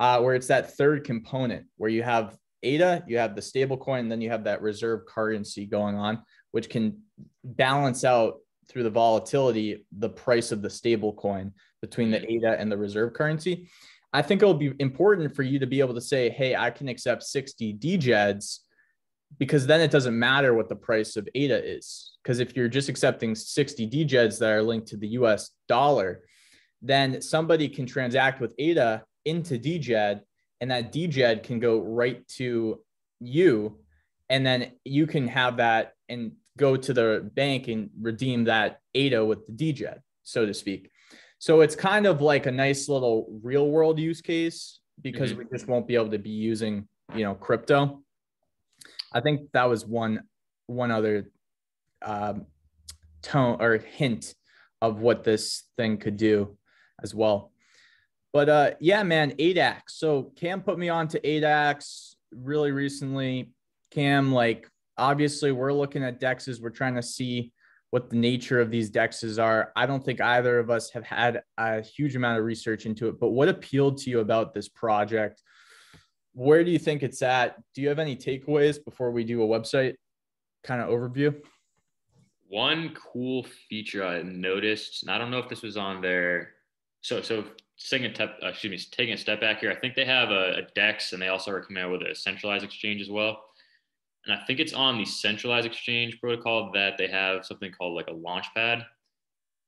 uh, 0.00 0.20
where 0.20 0.36
it's 0.36 0.46
that 0.46 0.76
third 0.76 1.02
component 1.02 1.66
where 1.76 1.90
you 1.90 2.02
have 2.02 2.36
ada 2.62 3.02
you 3.08 3.18
have 3.18 3.34
the 3.34 3.42
stable 3.42 3.76
coin 3.76 4.00
and 4.00 4.12
then 4.12 4.20
you 4.20 4.30
have 4.30 4.44
that 4.44 4.62
reserve 4.62 5.06
currency 5.06 5.66
going 5.66 5.96
on 5.96 6.22
which 6.50 6.68
can 6.68 7.00
balance 7.42 8.04
out 8.04 8.36
through 8.68 8.82
the 8.82 8.90
volatility 8.90 9.86
the 9.98 10.08
price 10.08 10.52
of 10.52 10.62
the 10.62 10.70
stable 10.70 11.12
coin 11.12 11.52
between 11.80 12.10
the 12.10 12.30
ADA 12.30 12.58
and 12.58 12.70
the 12.70 12.76
reserve 12.76 13.14
currency. 13.14 13.68
I 14.12 14.22
think 14.22 14.42
it'll 14.42 14.54
be 14.54 14.72
important 14.78 15.34
for 15.34 15.42
you 15.42 15.58
to 15.58 15.66
be 15.66 15.80
able 15.80 15.94
to 15.94 16.00
say, 16.00 16.30
hey, 16.30 16.56
I 16.56 16.70
can 16.70 16.88
accept 16.88 17.22
60 17.24 17.74
DJEDs 17.74 18.58
because 19.36 19.66
then 19.66 19.80
it 19.80 19.90
doesn't 19.90 20.18
matter 20.18 20.54
what 20.54 20.68
the 20.68 20.76
price 20.76 21.16
of 21.16 21.28
ADA 21.34 21.76
is. 21.76 22.12
Because 22.22 22.40
if 22.40 22.56
you're 22.56 22.68
just 22.68 22.88
accepting 22.88 23.34
60 23.34 23.88
DJEDs 23.88 24.38
that 24.38 24.50
are 24.50 24.62
linked 24.62 24.88
to 24.88 24.96
the 24.96 25.08
US 25.08 25.50
dollar, 25.68 26.22
then 26.80 27.20
somebody 27.20 27.68
can 27.68 27.86
transact 27.86 28.40
with 28.40 28.54
ADA 28.58 29.04
into 29.24 29.58
DJED 29.58 30.22
and 30.60 30.70
that 30.70 30.92
DJED 30.92 31.42
can 31.42 31.60
go 31.60 31.78
right 31.80 32.26
to 32.28 32.80
you. 33.20 33.78
And 34.28 34.44
then 34.44 34.72
you 34.84 35.06
can 35.06 35.28
have 35.28 35.58
that 35.58 35.92
and 36.08 36.32
go 36.56 36.76
to 36.76 36.92
the 36.92 37.30
bank 37.34 37.68
and 37.68 37.90
redeem 38.00 38.44
that 38.44 38.80
ADA 38.94 39.24
with 39.24 39.46
the 39.46 39.52
DJED, 39.52 40.00
so 40.22 40.46
to 40.46 40.54
speak. 40.54 40.90
So 41.38 41.60
it's 41.60 41.76
kind 41.76 42.06
of 42.06 42.20
like 42.20 42.46
a 42.46 42.50
nice 42.50 42.88
little 42.88 43.38
real 43.42 43.70
world 43.70 43.98
use 43.98 44.20
case 44.20 44.80
because 45.00 45.30
mm-hmm. 45.30 45.40
we 45.40 45.46
just 45.52 45.68
won't 45.68 45.86
be 45.86 45.94
able 45.94 46.10
to 46.10 46.18
be 46.18 46.30
using, 46.30 46.88
you 47.14 47.22
know, 47.22 47.34
crypto. 47.34 48.02
I 49.12 49.20
think 49.20 49.52
that 49.52 49.68
was 49.68 49.86
one 49.86 50.22
one 50.66 50.90
other 50.90 51.30
um, 52.02 52.46
tone 53.22 53.56
or 53.60 53.78
hint 53.78 54.34
of 54.80 55.00
what 55.00 55.24
this 55.24 55.64
thing 55.76 55.96
could 55.96 56.16
do 56.16 56.56
as 57.02 57.14
well. 57.14 57.52
But 58.32 58.48
uh, 58.48 58.70
yeah, 58.80 59.02
man, 59.02 59.32
ADAX. 59.32 59.80
So 59.88 60.32
Cam 60.36 60.60
put 60.62 60.78
me 60.78 60.88
on 60.88 61.08
to 61.08 61.20
ADAX 61.20 62.14
really 62.32 62.70
recently. 62.70 63.52
Cam 63.90 64.32
like 64.32 64.68
obviously 64.98 65.52
we're 65.52 65.72
looking 65.72 66.02
at 66.02 66.20
dexes 66.20 66.60
we're 66.60 66.70
trying 66.70 66.96
to 66.96 67.02
see 67.02 67.52
what 67.90 68.10
the 68.10 68.16
nature 68.16 68.60
of 68.60 68.70
these 68.70 68.90
dexes 68.90 69.42
are 69.42 69.72
i 69.76 69.86
don't 69.86 70.04
think 70.04 70.20
either 70.20 70.58
of 70.58 70.68
us 70.68 70.90
have 70.90 71.04
had 71.04 71.42
a 71.56 71.80
huge 71.80 72.16
amount 72.16 72.38
of 72.38 72.44
research 72.44 72.84
into 72.84 73.08
it 73.08 73.18
but 73.18 73.30
what 73.30 73.48
appealed 73.48 73.96
to 73.96 74.10
you 74.10 74.20
about 74.20 74.52
this 74.52 74.68
project 74.68 75.42
where 76.38 76.62
do 76.62 76.70
you 76.70 76.78
think 76.78 77.02
it's 77.02 77.20
at? 77.20 77.56
Do 77.74 77.82
you 77.82 77.88
have 77.88 77.98
any 77.98 78.14
takeaways 78.14 78.82
before 78.82 79.10
we 79.10 79.24
do 79.24 79.42
a 79.42 79.46
website 79.46 79.94
kind 80.62 80.80
of 80.80 80.88
overview? 80.88 81.34
One 82.48 82.94
cool 82.94 83.44
feature 83.68 84.06
i 84.06 84.22
noticed 84.22 85.02
and 85.02 85.10
i 85.10 85.18
don't 85.18 85.30
know 85.30 85.38
if 85.38 85.48
this 85.48 85.62
was 85.62 85.76
on 85.76 86.00
there. 86.00 86.52
So 87.00 87.22
so 87.22 87.44
taking 87.90 88.10
a 88.10 88.14
step, 88.14 88.38
uh, 88.42 88.48
excuse 88.48 88.70
me, 88.70 88.90
taking 88.96 89.14
a 89.14 89.16
step 89.16 89.40
back 89.40 89.60
here, 89.60 89.70
I 89.70 89.76
think 89.76 89.94
they 89.94 90.04
have 90.04 90.30
a, 90.30 90.58
a 90.58 90.62
DEX 90.74 91.12
and 91.12 91.20
they 91.20 91.28
also 91.28 91.52
out 91.52 91.90
with 91.90 92.02
a 92.02 92.14
centralized 92.14 92.64
exchange 92.64 93.02
as 93.02 93.10
well. 93.10 93.44
And 94.26 94.34
I 94.34 94.44
think 94.44 94.60
it's 94.60 94.72
on 94.72 94.98
the 94.98 95.04
centralized 95.04 95.66
exchange 95.66 96.20
protocol 96.20 96.70
that 96.74 96.98
they 96.98 97.08
have 97.08 97.46
something 97.46 97.72
called 97.72 97.94
like 97.94 98.08
a 98.08 98.12
launch 98.12 98.46
pad. 98.54 98.84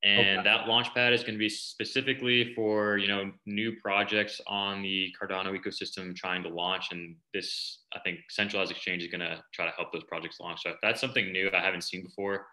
And 0.02 0.38
okay. 0.38 0.48
that 0.48 0.66
launch 0.66 0.94
pad 0.94 1.12
is 1.12 1.22
going 1.22 1.34
to 1.34 1.38
be 1.38 1.50
specifically 1.50 2.54
for, 2.54 2.96
you 2.96 3.06
know, 3.06 3.30
new 3.44 3.76
projects 3.82 4.40
on 4.46 4.80
the 4.80 5.12
Cardano 5.20 5.54
ecosystem 5.54 6.16
trying 6.16 6.42
to 6.44 6.48
launch. 6.48 6.86
And 6.90 7.16
this, 7.34 7.80
I 7.94 7.98
think 7.98 8.20
centralized 8.30 8.70
exchange 8.70 9.02
is 9.02 9.10
going 9.10 9.20
to 9.20 9.42
try 9.52 9.66
to 9.66 9.72
help 9.76 9.92
those 9.92 10.04
projects 10.04 10.40
launch. 10.40 10.60
So 10.62 10.72
that's 10.82 11.02
something 11.02 11.30
new 11.32 11.50
I 11.52 11.60
haven't 11.60 11.84
seen 11.84 12.02
before 12.02 12.46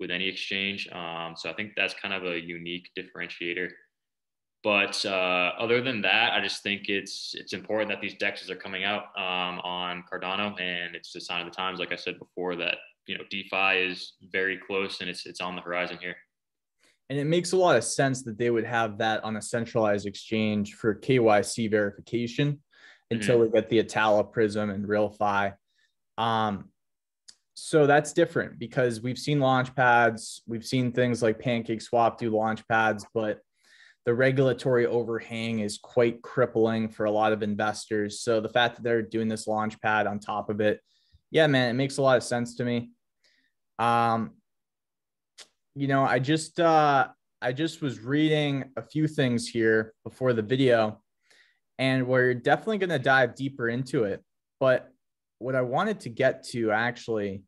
with 0.00 0.10
any 0.10 0.26
exchange. 0.26 0.88
Um, 0.90 1.34
so 1.36 1.48
I 1.48 1.52
think 1.52 1.72
that's 1.76 1.94
kind 1.94 2.12
of 2.12 2.24
a 2.24 2.40
unique 2.40 2.88
differentiator. 2.98 3.68
But 4.64 5.04
uh, 5.06 5.52
other 5.58 5.80
than 5.80 6.02
that, 6.02 6.32
I 6.32 6.40
just 6.40 6.62
think 6.62 6.88
it's 6.88 7.34
it's 7.34 7.54
important 7.54 7.90
that 7.90 8.02
these 8.02 8.16
dexes 8.16 8.50
are 8.50 8.56
coming 8.56 8.84
out 8.84 9.04
um, 9.16 9.58
on 9.60 10.04
Cardano, 10.12 10.60
and 10.60 10.94
it's 10.94 11.14
a 11.16 11.20
sign 11.20 11.40
of 11.40 11.50
the 11.50 11.56
times, 11.56 11.78
like 11.78 11.92
I 11.92 11.96
said 11.96 12.18
before, 12.18 12.56
that 12.56 12.76
you 13.06 13.16
know 13.16 13.24
DeFi 13.30 13.90
is 13.90 14.14
very 14.30 14.58
close 14.58 15.00
and 15.00 15.08
it's 15.08 15.24
it's 15.24 15.40
on 15.40 15.56
the 15.56 15.62
horizon 15.62 15.96
here. 15.98 16.16
And 17.10 17.18
it 17.18 17.26
makes 17.26 17.50
a 17.50 17.56
lot 17.56 17.76
of 17.76 17.82
sense 17.82 18.22
that 18.22 18.38
they 18.38 18.50
would 18.50 18.64
have 18.64 18.98
that 18.98 19.24
on 19.24 19.36
a 19.36 19.42
centralized 19.42 20.06
exchange 20.06 20.74
for 20.74 20.94
KYC 20.94 21.68
verification 21.68 22.60
until 23.10 23.34
mm-hmm. 23.34 23.52
we 23.52 23.60
get 23.60 23.68
the 23.68 23.80
Atala 23.80 24.22
Prism 24.22 24.70
and 24.70 24.86
RealFi. 24.86 25.54
Um, 26.16 26.68
so 27.54 27.88
that's 27.88 28.12
different 28.12 28.60
because 28.60 29.00
we've 29.00 29.18
seen 29.18 29.40
launch 29.40 29.74
pads, 29.74 30.42
we've 30.46 30.64
seen 30.64 30.92
things 30.92 31.20
like 31.20 31.40
Pancake 31.40 31.82
Swap 31.82 32.16
do 32.16 32.30
launch 32.30 32.66
pads, 32.68 33.04
but 33.12 33.40
the 34.06 34.14
regulatory 34.14 34.86
overhang 34.86 35.58
is 35.58 35.78
quite 35.78 36.22
crippling 36.22 36.88
for 36.88 37.06
a 37.06 37.10
lot 37.10 37.32
of 37.32 37.42
investors. 37.42 38.20
So 38.20 38.40
the 38.40 38.48
fact 38.48 38.76
that 38.76 38.82
they're 38.82 39.02
doing 39.02 39.26
this 39.26 39.48
launch 39.48 39.80
pad 39.80 40.06
on 40.06 40.20
top 40.20 40.48
of 40.48 40.60
it, 40.60 40.80
yeah, 41.32 41.48
man, 41.48 41.70
it 41.70 41.74
makes 41.74 41.98
a 41.98 42.02
lot 42.02 42.16
of 42.16 42.22
sense 42.22 42.54
to 42.56 42.64
me. 42.64 42.92
Um, 43.80 44.34
you 45.80 45.88
know, 45.88 46.04
I 46.04 46.18
just 46.18 46.60
uh, 46.60 47.08
I 47.40 47.54
just 47.54 47.80
was 47.80 48.00
reading 48.00 48.64
a 48.76 48.82
few 48.82 49.08
things 49.08 49.48
here 49.48 49.94
before 50.04 50.34
the 50.34 50.42
video, 50.42 51.00
and 51.78 52.06
we're 52.06 52.34
definitely 52.34 52.76
going 52.76 52.90
to 52.90 52.98
dive 52.98 53.34
deeper 53.34 53.70
into 53.70 54.04
it. 54.04 54.22
But 54.60 54.92
what 55.38 55.54
I 55.54 55.62
wanted 55.62 56.00
to 56.00 56.10
get 56.10 56.44
to 56.48 56.70
actually 56.70 57.44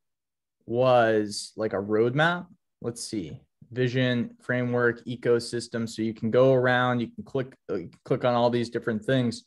was 0.65 1.53
like 1.59 1.75
a 1.75 1.77
roadmap. 1.77 2.47
Let's 2.81 3.05
see. 3.05 3.39
Vision 3.71 4.35
framework 4.41 5.05
ecosystem. 5.05 5.87
So 5.87 6.01
you 6.01 6.15
can 6.15 6.31
go 6.31 6.55
around 6.55 7.01
you 7.01 7.09
can 7.09 7.25
click 7.25 7.55
uh, 7.71 7.81
click 8.07 8.25
on 8.25 8.33
all 8.33 8.49
these 8.49 8.71
different 8.71 9.05
things 9.05 9.43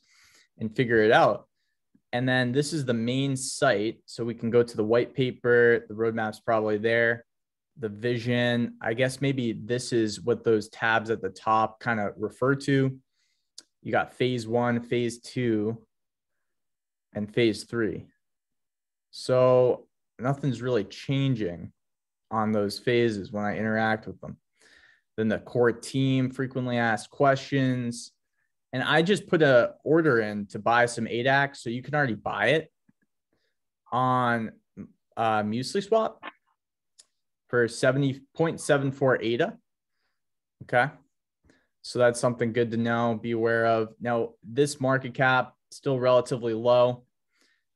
and 0.60 0.76
figure 0.76 1.02
it 1.02 1.12
out. 1.12 1.48
And 2.14 2.30
then 2.30 2.52
this 2.52 2.72
is 2.72 2.86
the 2.86 2.94
main 2.94 3.36
site. 3.36 3.98
So 4.06 4.24
we 4.24 4.36
can 4.36 4.52
go 4.52 4.62
to 4.62 4.78
the 4.78 4.84
white 4.84 5.16
paper. 5.16 5.84
The 5.90 5.96
roadmap's 5.96 6.40
probably 6.40 6.78
there 6.78 7.26
the 7.80 7.90
vision 7.90 8.76
i 8.82 8.94
guess 8.94 9.22
maybe 9.22 9.54
this 9.54 9.92
is 9.92 10.22
what 10.22 10.44
those 10.44 10.70
tabs 10.70 11.10
at 11.10 11.22
the 11.22 11.30
top 11.30 11.80
kind 11.80 12.00
of 12.00 12.14
refer 12.18 12.56
to 12.56 12.98
you 13.86 13.92
got 13.92 14.14
phase 14.16 14.48
one 14.48 14.82
phase 14.82 15.20
two 15.20 15.78
and 17.16 17.34
phase 17.34 17.64
three. 17.64 18.06
So 19.12 19.88
nothing's 20.20 20.62
really 20.62 20.84
changing 20.84 21.72
on 22.30 22.52
those 22.52 22.78
phases 22.78 23.32
when 23.32 23.46
I 23.46 23.58
interact 23.58 24.08
with 24.08 24.20
them. 24.22 24.38
Then 25.18 25.30
the 25.30 25.40
core 25.40 25.72
team 25.72 26.30
frequently 26.30 26.78
asked 26.78 27.10
questions. 27.10 28.12
And 28.74 28.84
I 28.84 29.02
just 29.02 29.28
put 29.28 29.42
a 29.42 29.76
order 29.86 30.20
in 30.20 30.48
to 30.48 30.60
buy 30.60 30.88
some 30.88 31.06
ADAX. 31.06 31.58
So 31.58 31.70
you 31.70 31.82
can 31.82 31.96
already 31.96 32.16
buy 32.16 32.48
it 32.48 32.72
on 33.92 34.52
uh, 35.16 35.44
Muesli 35.44 35.82
Swap 35.82 36.22
for 37.48 37.68
70.74 37.68 39.18
ADA. 39.22 39.58
Okay. 40.64 40.92
So 41.82 42.00
that's 42.00 42.20
something 42.20 42.52
good 42.52 42.72
to 42.72 42.78
know, 42.78 43.20
be 43.22 43.32
aware 43.32 43.68
of. 43.68 43.94
Now, 44.00 44.32
this 44.44 44.82
market 44.82 45.14
cap 45.14 45.54
still 45.72 46.00
relatively 46.00 46.54
low. 46.54 47.04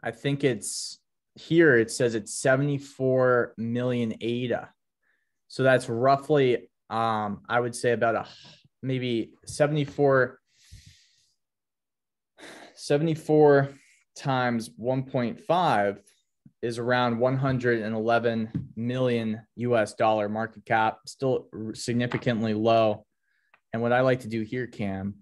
I 0.02 0.12
think 0.12 0.44
it's 0.44 1.00
here, 1.36 1.78
it 1.78 1.92
says 1.92 2.16
it's 2.16 2.34
74 2.34 3.54
million 3.58 4.16
ADA. 4.20 4.70
So 5.48 5.64
that's 5.64 5.90
roughly, 5.90 6.70
um, 6.90 7.42
I 7.48 7.60
would 7.60 7.76
say 7.76 7.92
about 7.92 8.16
a 8.16 8.26
maybe 8.82 9.34
74, 9.46 10.40
74 12.76 13.70
times 14.16 14.70
1.5 14.70 15.98
is 16.62 16.78
around 16.78 17.20
111 17.20 18.72
million 18.76 19.42
US 19.56 19.94
dollar 19.94 20.28
market 20.28 20.66
cap, 20.66 21.00
still 21.06 21.48
significantly 21.74 22.54
low. 22.54 23.06
And 23.72 23.82
what 23.82 23.94
I 23.94 24.02
like 24.02 24.22
to 24.22 24.28
do 24.28 24.42
here, 24.42 24.68
Cam, 24.68 25.16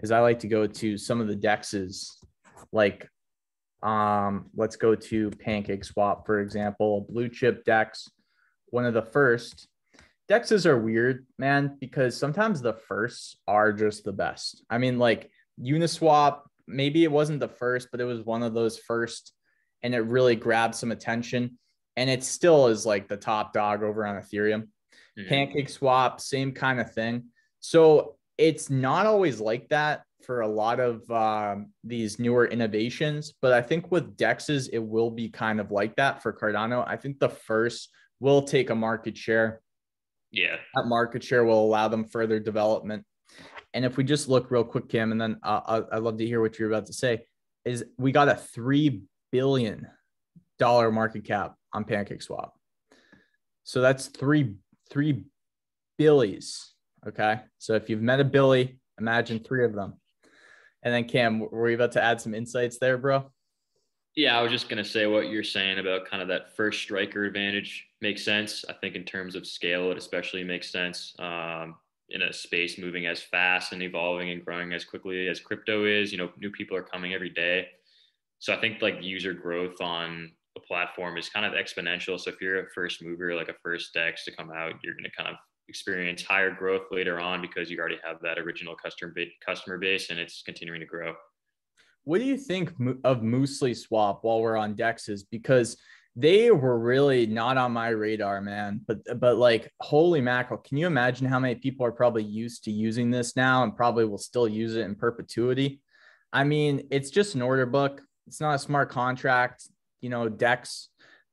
is 0.00 0.10
I 0.10 0.20
like 0.20 0.40
to 0.40 0.48
go 0.48 0.66
to 0.66 0.98
some 0.98 1.20
of 1.20 1.28
the 1.28 1.36
dexes, 1.36 2.08
like 2.72 3.08
um, 3.82 4.46
let's 4.54 4.76
go 4.76 4.94
to 4.94 5.30
Pancake 5.30 5.84
Swap, 5.84 6.26
for 6.26 6.40
example, 6.40 7.06
blue 7.08 7.28
chip 7.28 7.64
dex, 7.64 8.08
one 8.66 8.84
of 8.84 8.94
the 8.94 9.02
first. 9.02 9.68
Dexes 10.28 10.66
are 10.66 10.78
weird, 10.78 11.26
man, 11.38 11.76
because 11.80 12.16
sometimes 12.16 12.60
the 12.60 12.72
firsts 12.72 13.36
are 13.46 13.72
just 13.72 14.04
the 14.04 14.12
best. 14.12 14.64
I 14.68 14.78
mean, 14.78 14.98
like 14.98 15.30
Uniswap, 15.60 16.40
maybe 16.66 17.04
it 17.04 17.12
wasn't 17.12 17.40
the 17.40 17.48
first, 17.48 17.88
but 17.90 18.00
it 18.00 18.04
was 18.04 18.22
one 18.22 18.42
of 18.42 18.54
those 18.54 18.76
first 18.78 19.32
and 19.86 19.94
it 19.94 20.00
really 20.00 20.34
grabbed 20.34 20.74
some 20.74 20.90
attention. 20.90 21.56
And 21.96 22.10
it 22.10 22.24
still 22.24 22.66
is 22.66 22.84
like 22.84 23.06
the 23.06 23.16
top 23.16 23.52
dog 23.52 23.84
over 23.84 24.04
on 24.04 24.16
Ethereum. 24.16 24.66
Mm-hmm. 25.16 25.28
Pancake 25.28 25.68
swap, 25.68 26.20
same 26.20 26.50
kind 26.50 26.80
of 26.80 26.92
thing. 26.92 27.26
So 27.60 28.16
it's 28.36 28.68
not 28.68 29.06
always 29.06 29.40
like 29.40 29.68
that 29.68 30.02
for 30.24 30.40
a 30.40 30.48
lot 30.48 30.80
of 30.80 31.08
um, 31.08 31.70
these 31.84 32.18
newer 32.18 32.46
innovations, 32.46 33.34
but 33.40 33.52
I 33.52 33.62
think 33.62 33.92
with 33.92 34.16
Dexes, 34.16 34.68
it 34.72 34.80
will 34.80 35.12
be 35.12 35.28
kind 35.28 35.60
of 35.60 35.70
like 35.70 35.94
that 35.96 36.20
for 36.20 36.32
Cardano. 36.32 36.84
I 36.84 36.96
think 36.96 37.20
the 37.20 37.28
first 37.28 37.90
will 38.18 38.42
take 38.42 38.70
a 38.70 38.74
market 38.74 39.16
share. 39.16 39.60
Yeah. 40.32 40.56
That 40.74 40.86
market 40.86 41.22
share 41.22 41.44
will 41.44 41.64
allow 41.64 41.86
them 41.86 42.06
further 42.06 42.40
development. 42.40 43.04
And 43.72 43.84
if 43.84 43.96
we 43.96 44.02
just 44.02 44.28
look 44.28 44.50
real 44.50 44.64
quick, 44.64 44.88
Kim, 44.88 45.12
and 45.12 45.20
then 45.20 45.38
uh, 45.44 45.82
I'd 45.92 46.02
love 46.02 46.18
to 46.18 46.26
hear 46.26 46.40
what 46.40 46.58
you're 46.58 46.72
about 46.72 46.86
to 46.86 46.92
say, 46.92 47.24
is 47.64 47.84
we 47.96 48.10
got 48.10 48.28
a 48.28 48.34
$3 48.56 49.00
billion 49.36 49.86
dollar 50.58 50.90
market 50.90 51.24
cap 51.24 51.56
on 51.74 51.84
Pancake 51.84 52.22
Swap. 52.22 52.54
So 53.64 53.82
that's 53.82 54.06
three, 54.06 54.54
three 54.90 55.24
billies. 55.98 56.72
Okay. 57.06 57.40
So 57.58 57.74
if 57.74 57.90
you've 57.90 58.00
met 58.00 58.20
a 58.20 58.24
Billy, 58.24 58.78
imagine 58.98 59.40
three 59.40 59.66
of 59.66 59.74
them. 59.74 60.00
And 60.82 60.94
then 60.94 61.04
Cam, 61.04 61.40
were 61.40 61.68
you 61.68 61.74
about 61.74 61.92
to 61.92 62.02
add 62.02 62.18
some 62.18 62.32
insights 62.32 62.78
there, 62.78 62.96
bro? 62.96 63.30
Yeah, 64.14 64.38
I 64.38 64.42
was 64.42 64.50
just 64.50 64.70
gonna 64.70 64.84
say 64.84 65.06
what 65.06 65.28
you're 65.28 65.44
saying 65.44 65.78
about 65.78 66.06
kind 66.06 66.22
of 66.22 66.28
that 66.28 66.56
first 66.56 66.80
striker 66.80 67.24
advantage 67.24 67.86
makes 68.00 68.24
sense. 68.24 68.64
I 68.66 68.72
think 68.72 68.94
in 68.94 69.04
terms 69.04 69.34
of 69.34 69.46
scale, 69.46 69.90
it 69.90 69.98
especially 69.98 70.44
makes 70.44 70.70
sense. 70.70 71.14
Um, 71.18 71.74
in 72.08 72.22
a 72.22 72.32
space 72.32 72.78
moving 72.78 73.06
as 73.06 73.20
fast 73.20 73.72
and 73.72 73.82
evolving 73.82 74.30
and 74.30 74.44
growing 74.44 74.72
as 74.72 74.84
quickly 74.84 75.28
as 75.28 75.40
crypto 75.40 75.84
is, 75.84 76.12
you 76.12 76.18
know, 76.18 76.30
new 76.38 76.50
people 76.50 76.76
are 76.76 76.82
coming 76.82 77.12
every 77.12 77.30
day. 77.30 77.66
So 78.38 78.52
I 78.52 78.60
think 78.60 78.82
like 78.82 79.02
user 79.02 79.32
growth 79.32 79.80
on 79.80 80.30
a 80.56 80.60
platform 80.60 81.16
is 81.16 81.28
kind 81.28 81.46
of 81.46 81.52
exponential. 81.52 82.18
So 82.18 82.30
if 82.30 82.40
you're 82.40 82.60
a 82.60 82.70
first 82.74 83.02
mover, 83.02 83.34
like 83.34 83.48
a 83.48 83.54
first 83.62 83.92
DEX 83.94 84.24
to 84.24 84.36
come 84.36 84.50
out, 84.50 84.74
you're 84.82 84.94
going 84.94 85.04
to 85.04 85.16
kind 85.16 85.28
of 85.28 85.36
experience 85.68 86.22
higher 86.22 86.50
growth 86.50 86.84
later 86.90 87.18
on 87.18 87.42
because 87.42 87.70
you 87.70 87.78
already 87.78 87.98
have 88.04 88.18
that 88.22 88.38
original 88.38 88.76
customer 88.76 89.12
base, 89.14 89.32
customer 89.44 89.78
base 89.78 90.10
and 90.10 90.18
it's 90.18 90.42
continuing 90.42 90.80
to 90.80 90.86
grow. 90.86 91.14
What 92.04 92.18
do 92.18 92.24
you 92.24 92.36
think 92.36 92.70
of 93.02 93.22
Muesli 93.22 93.76
Swap 93.76 94.20
while 94.22 94.40
we're 94.40 94.56
on 94.56 94.76
Dexes? 94.76 95.22
Because 95.28 95.76
they 96.14 96.50
were 96.50 96.78
really 96.78 97.26
not 97.26 97.58
on 97.58 97.72
my 97.72 97.88
radar, 97.88 98.40
man. 98.40 98.80
But 98.86 99.20
but 99.20 99.36
like, 99.36 99.70
holy 99.80 100.20
mackerel! 100.22 100.60
Can 100.60 100.78
you 100.78 100.86
imagine 100.86 101.26
how 101.26 101.38
many 101.38 101.56
people 101.56 101.84
are 101.84 101.92
probably 101.92 102.24
used 102.24 102.64
to 102.64 102.70
using 102.70 103.10
this 103.10 103.36
now 103.36 103.62
and 103.62 103.76
probably 103.76 104.06
will 104.06 104.18
still 104.18 104.48
use 104.48 104.76
it 104.76 104.80
in 104.80 104.94
perpetuity? 104.94 105.80
I 106.32 106.44
mean, 106.44 106.88
it's 106.90 107.10
just 107.10 107.34
an 107.34 107.42
order 107.42 107.66
book. 107.66 108.02
It's 108.26 108.40
not 108.40 108.54
a 108.54 108.58
smart 108.58 108.90
contract, 108.90 109.68
you 110.00 110.10
know, 110.10 110.28
Dex. 110.28 110.88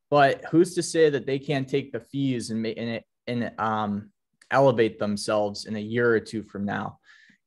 But 0.10 0.46
who's 0.52 0.76
to 0.76 0.84
say 0.84 1.10
that 1.10 1.26
they 1.26 1.40
can't 1.40 1.68
take 1.68 1.92
the 1.92 2.00
fees 2.00 2.52
and 2.52 2.66
and 2.66 3.02
and 3.28 3.52
um 3.58 4.12
elevate 4.54 5.00
themselves 5.00 5.66
in 5.66 5.76
a 5.76 5.80
year 5.80 6.14
or 6.14 6.20
two 6.20 6.44
from 6.44 6.64
now. 6.64 7.00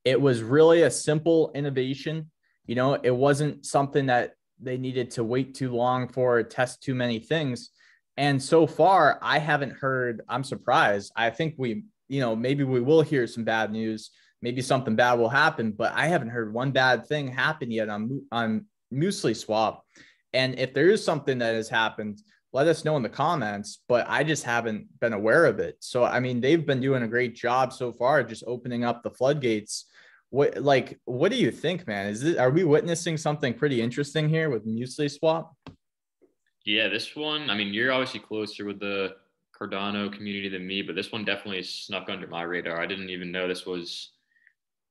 It 0.05 0.21
was 0.21 0.43
really 0.43 0.83
a 0.83 0.91
simple 0.91 1.53
innovation. 1.55 2.31
You 2.67 2.75
know, 2.75 2.95
it 2.95 3.15
wasn't 3.15 3.65
something 3.65 4.07
that 4.07 4.33
they 4.61 4.77
needed 4.77 5.11
to 5.13 5.25
wait 5.25 5.55
too 5.55 5.73
long 5.73 6.09
for, 6.09 6.43
test 6.43 6.83
too 6.83 6.95
many 6.95 7.19
things. 7.21 7.71
And 8.17 8.43
so 8.43 8.67
far, 8.67 9.19
I 9.23 9.39
haven't 9.39 9.73
heard, 9.73 10.23
I'm 10.29 10.43
surprised. 10.43 11.13
I 11.17 11.31
think 11.31 11.55
we, 11.59 11.85
you 12.09 12.21
know, 12.21 12.35
maybe 12.35 12.65
we 12.65 12.81
will 12.81 13.03
hear 13.03 13.27
some 13.27 13.45
bad 13.45 13.71
news. 13.71 14.11
Maybe 14.43 14.63
something 14.63 14.97
bad 14.97 15.15
will 15.15 15.29
happen, 15.29 15.73
but 15.73 15.93
I 15.95 16.07
haven't 16.07 16.29
heard 16.29 16.53
one 16.53 16.71
bad 16.71 17.07
thing 17.07 17.29
happen 17.29 17.71
yet 17.71 17.89
on, 17.89 18.23
on 18.33 18.67
Muesli 18.93 19.37
Swap. 19.37 19.85
And 20.33 20.59
if 20.59 20.75
there 20.75 20.91
is 20.91 21.05
something 21.05 21.39
that 21.39 21.55
has 21.55 21.69
happened, 21.69 22.21
let 22.53 22.69
us 22.69 22.85
know 22.85 22.97
in 22.97 23.03
the 23.03 23.09
comments, 23.09 23.83
but 23.89 24.07
I 24.09 24.25
just 24.25 24.45
haven't 24.45 24.87
been 25.01 25.13
aware 25.13 25.45
of 25.47 25.59
it. 25.59 25.77
So, 25.81 26.05
I 26.05 26.21
mean, 26.21 26.41
they've 26.41 26.65
been 26.65 26.81
doing 26.81 27.03
a 27.03 27.09
great 27.09 27.35
job 27.35 27.73
so 27.73 27.93
far, 27.93 28.23
just 28.23 28.45
opening 28.47 28.85
up 28.85 29.03
the 29.03 29.11
floodgates. 29.11 29.87
What, 30.31 30.63
like, 30.63 30.99
what 31.05 31.31
do 31.31 31.37
you 31.37 31.51
think, 31.51 31.87
man? 31.87 32.07
Is 32.07 32.25
it, 32.25 32.39
are 32.39 32.51
we 32.51 32.65
witnessing 32.65 33.17
something 33.17 33.55
pretty 33.55 33.81
interesting 33.81 34.29
here 34.29 34.51
with 34.51 34.67
Muesli 34.67 35.11
Swap? 35.11 35.55
Yeah, 36.65 36.89
this 36.89 37.15
one, 37.15 37.49
I 37.51 37.57
mean, 37.57 37.73
you're 37.73 37.93
obviously 37.93 38.21
closer 38.21 38.65
with 38.65 38.81
the 38.81 39.17
Cardano 39.59 40.13
community 40.13 40.49
than 40.49 40.67
me, 40.67 40.83
but 40.83 40.97
this 40.97 41.13
one 41.13 41.25
definitely 41.25 41.63
snuck 41.63 42.09
under 42.09 42.27
my 42.27 42.43
radar. 42.43 42.81
I 42.81 42.87
didn't 42.87 43.11
even 43.11 43.31
know 43.31 43.47
this 43.47 43.67
was 43.67 44.13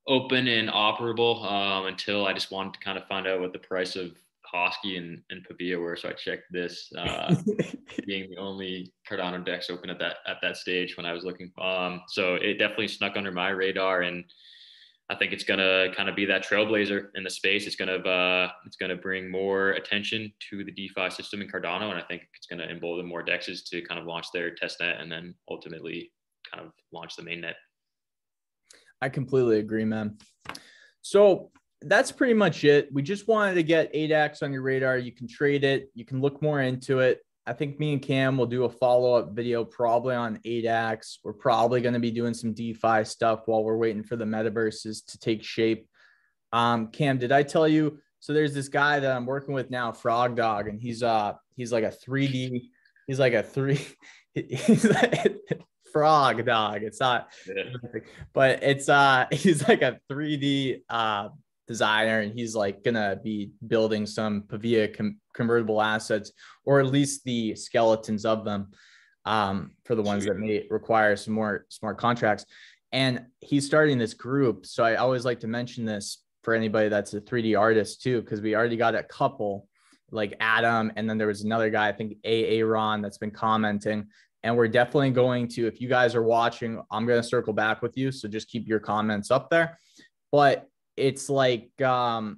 open 0.08 0.48
and 0.48 0.70
operable 0.70 1.44
um, 1.44 1.88
until 1.88 2.26
I 2.26 2.34
just 2.34 2.52
wanted 2.52 2.74
to 2.74 2.80
kind 2.80 2.98
of 2.98 3.06
find 3.08 3.28
out 3.28 3.40
what 3.40 3.54
the 3.54 3.60
price 3.60 3.96
of 3.96 4.12
Hosky 4.54 4.98
and, 4.98 5.22
and 5.30 5.44
Pavia 5.44 5.80
were. 5.80 5.96
So 5.96 6.10
I 6.10 6.14
checked 6.14 6.52
this, 6.52 6.92
uh, 6.98 7.36
being 8.06 8.30
the 8.30 8.38
only 8.38 8.94
Cardano 9.10 9.44
DEX 9.44 9.70
open 9.70 9.90
at 9.90 10.00
that 10.00 10.18
at 10.28 10.38
that 10.42 10.58
stage 10.58 10.96
when 10.98 11.06
I 11.06 11.14
was 11.14 11.24
looking. 11.24 11.52
Um, 11.60 12.02
so 12.08 12.36
it 12.36 12.60
definitely 12.60 12.88
snuck 12.88 13.18
under 13.18 13.32
my 13.32 13.50
radar, 13.50 14.04
and 14.04 14.24
I 15.10 15.16
think 15.16 15.34
it's 15.34 15.44
gonna 15.44 15.88
kind 15.96 16.10
of 16.10 16.16
be 16.16 16.26
that 16.26 16.46
trailblazer 16.46 17.08
in 17.16 17.24
the 17.24 17.30
space. 17.30 17.68
It's 17.68 17.76
gonna 17.76 17.98
uh, 17.98 18.50
it's 18.66 18.78
gonna 18.78 18.96
bring 18.96 19.30
more 19.30 19.72
attention 19.72 20.32
to 20.52 20.64
the 20.64 20.72
DeFi 20.72 21.10
system 21.10 21.42
in 21.42 21.48
Cardano, 21.48 21.90
and 21.90 22.00
I 22.00 22.04
think 22.04 22.24
it's 22.36 22.48
gonna 22.48 22.66
embolden 22.66 23.06
more 23.06 23.24
dexes 23.24 23.68
to 23.70 23.82
kind 23.82 24.00
of 24.00 24.06
launch 24.06 24.28
their 24.34 24.52
testnet 24.52 25.02
and 25.02 25.12
then 25.12 25.36
ultimately 25.50 26.12
kind 26.52 26.66
of 26.66 26.72
launch 26.92 27.16
the 27.16 27.24
mainnet. 27.24 27.56
I 29.02 29.10
completely 29.10 29.60
agree, 29.60 29.86
man. 29.86 30.18
So 31.02 31.52
that's 31.82 32.12
pretty 32.12 32.34
much 32.34 32.64
it. 32.64 32.90
We 32.92 33.02
just 33.02 33.28
wanted 33.28 33.56
to 33.56 33.64
get 33.64 33.94
ADAX 33.94 34.42
on 34.42 34.52
your 34.52 34.62
radar. 34.64 34.98
You 34.98 35.12
can 35.12 35.28
trade 35.28 35.64
it, 35.64 35.92
you 35.94 36.06
can 36.06 36.22
look 36.22 36.42
more 36.42 36.62
into 36.62 37.00
it. 37.00 37.20
I 37.48 37.54
think 37.54 37.80
me 37.80 37.94
and 37.94 38.02
Cam 38.02 38.38
will 38.38 38.48
do 38.48 38.64
a 38.64 38.70
follow 38.70 39.14
up 39.14 39.36
video 39.36 39.64
probably 39.64 40.16
on 40.16 40.40
ADAX. 40.46 41.20
We're 41.24 41.34
probably 41.34 41.80
going 41.80 41.94
to 41.94 42.00
be 42.00 42.10
doing 42.10 42.34
some 42.34 42.54
DeFi 42.54 43.04
stuff 43.04 43.42
while 43.46 43.64
we're 43.64 43.78
waiting 43.78 44.04
for 44.04 44.16
the 44.16 44.26
metaverses 44.26 45.06
to 45.06 45.20
take 45.20 45.44
shape. 45.44 45.88
Um, 46.52 46.88
Cam, 46.88 47.20
did 47.20 47.32
I 47.32 47.44
tell 47.44 47.68
you? 47.68 48.00
So 48.20 48.34
there's 48.34 48.56
this 48.56 48.70
guy 48.70 49.00
that 49.00 49.12
I'm 49.12 49.28
working 49.28 49.54
with 49.54 49.70
now, 49.70 49.92
Frog 49.92 50.36
Dog, 50.36 50.68
and 50.68 50.82
he's 50.82 51.04
uh 51.04 51.34
he's 51.56 51.72
like 51.72 51.84
a 51.84 51.92
3D, 51.92 52.70
he's 53.06 53.20
like 53.20 53.34
a 53.34 53.44
three, 53.44 53.86
he's 54.34 54.86
like, 54.86 55.38
frog 55.96 56.46
dog. 56.46 56.84
It's 56.84 57.00
not, 57.00 57.30
yeah. 57.48 57.64
but 58.34 58.62
it's 58.62 58.90
uh 58.90 59.28
he's 59.32 59.66
like 59.66 59.82
a 59.82 59.98
3D 60.12 60.82
uh 60.90 61.30
designer 61.70 62.20
and 62.20 62.34
he's 62.38 62.54
like 62.54 62.84
gonna 62.84 63.18
be 63.24 63.52
building 63.66 64.06
some 64.06 64.44
Pavia 64.50 64.90
com- 64.90 65.22
convertible 65.34 65.82
assets 65.82 66.34
or 66.66 66.82
at 66.82 66.88
least 66.88 67.24
the 67.24 67.56
skeletons 67.56 68.26
of 68.26 68.44
them 68.44 68.72
um, 69.24 69.72
for 69.86 69.96
the 69.96 70.02
ones 70.02 70.26
that 70.26 70.38
may 70.38 70.66
require 70.70 71.16
some 71.16 71.34
more 71.34 71.66
smart 71.70 71.98
contracts. 71.98 72.46
And 72.92 73.26
he's 73.40 73.66
starting 73.66 73.98
this 73.98 74.14
group. 74.14 74.66
So 74.66 74.84
I 74.84 74.96
always 74.96 75.24
like 75.24 75.40
to 75.40 75.48
mention 75.48 75.86
this 75.86 76.24
for 76.44 76.54
anybody 76.54 76.90
that's 76.90 77.14
a 77.14 77.22
3D 77.22 77.58
artist 77.58 78.02
too, 78.04 78.22
because 78.22 78.42
we 78.42 78.54
already 78.54 78.78
got 78.78 78.96
a 78.96 79.04
couple. 79.04 79.68
like 80.12 80.36
Adam, 80.40 80.92
and 80.96 81.10
then 81.10 81.18
there 81.18 81.28
was 81.28 81.44
another 81.44 81.70
guy, 81.72 81.88
I 81.88 81.92
think 81.92 82.18
A. 82.24 82.62
Ron, 82.64 83.02
that's 83.02 83.18
been 83.18 83.32
commenting. 83.32 84.08
And 84.46 84.56
we're 84.56 84.68
definitely 84.68 85.10
going 85.10 85.48
to, 85.50 85.66
if 85.66 85.82
you 85.82 85.90
guys 85.90 86.14
are 86.14 86.22
watching, 86.22 86.80
I'm 86.92 87.08
going 87.08 87.20
to 87.20 87.28
circle 87.28 87.52
back 87.52 87.82
with 87.82 87.98
you. 87.98 88.12
So 88.12 88.28
just 88.28 88.48
keep 88.48 88.68
your 88.68 88.80
comments 88.80 89.32
up 89.32 89.50
there. 89.50 89.80
But 90.32 90.70
it's 90.96 91.32
like 91.32 91.82
um, 91.82 92.38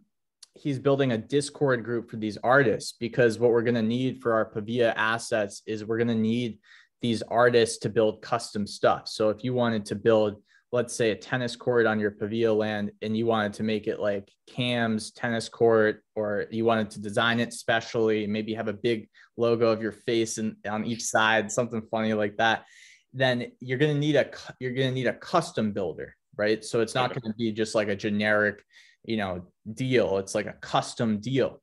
he's 0.54 0.80
building 0.80 1.12
a 1.12 1.18
Discord 1.18 1.84
group 1.84 2.10
for 2.10 2.16
these 2.16 2.38
artists 2.38 2.94
because 2.94 3.40
what 3.40 3.52
we're 3.52 3.62
going 3.62 3.76
to 3.76 3.82
need 3.82 4.22
for 4.22 4.32
our 4.32 4.46
Pavia 4.46 4.94
assets 4.94 5.64
is 5.68 5.84
we're 5.84 5.98
going 5.98 6.08
to 6.08 6.16
need 6.16 6.60
these 7.02 7.22
artists 7.24 7.78
to 7.80 7.90
build 7.90 8.22
custom 8.22 8.66
stuff. 8.66 9.10
So 9.10 9.28
if 9.28 9.44
you 9.44 9.54
wanted 9.54 9.86
to 9.88 9.96
build 9.96 10.42
let's 10.72 10.94
say 10.94 11.12
a 11.12 11.16
tennis 11.16 11.56
court 11.56 11.86
on 11.86 12.00
your 12.00 12.12
pavilion 12.12 12.58
land 12.58 12.92
and 13.02 13.16
you 13.16 13.26
wanted 13.26 13.54
to 13.54 13.64
make 13.64 13.88
it 13.88 14.00
like 14.00 14.30
cam's 14.48 15.12
tennis 15.12 15.48
court 15.48 16.04
or 16.16 16.46
you 16.52 16.66
wanted 16.66 16.90
to 16.90 17.02
design 17.02 17.40
it 17.40 17.54
specially 17.54 18.28
maybe 18.28 18.54
have 18.54 18.68
a 18.68 18.74
big 18.74 19.08
logo 19.38 19.72
of 19.72 19.82
your 19.82 19.94
face 19.94 20.38
and 20.38 20.56
on 20.70 20.86
each 20.86 21.04
side 21.04 21.52
something 21.52 21.82
funny 21.90 22.14
like 22.14 22.36
that 22.38 22.66
then 23.14 23.50
you're 23.62 23.78
going 23.78 23.94
to 23.94 24.00
need 24.00 24.16
a 24.16 24.30
you're 24.60 24.74
going 24.74 24.90
to 24.90 24.94
need 24.94 25.08
a 25.08 25.14
custom 25.14 25.72
builder 25.72 26.14
right? 26.38 26.64
So 26.64 26.82
it's 26.82 26.96
not 26.96 27.10
going 27.10 27.32
to 27.32 27.38
be 27.38 27.52
just 27.52 27.76
like 27.76 27.90
a 27.90 27.96
generic 27.96 28.64
you 29.04 29.18
know 29.18 29.48
deal. 29.74 30.18
It's 30.18 30.36
like 30.36 30.46
a 30.46 30.54
custom 30.54 31.20
deal 31.20 31.62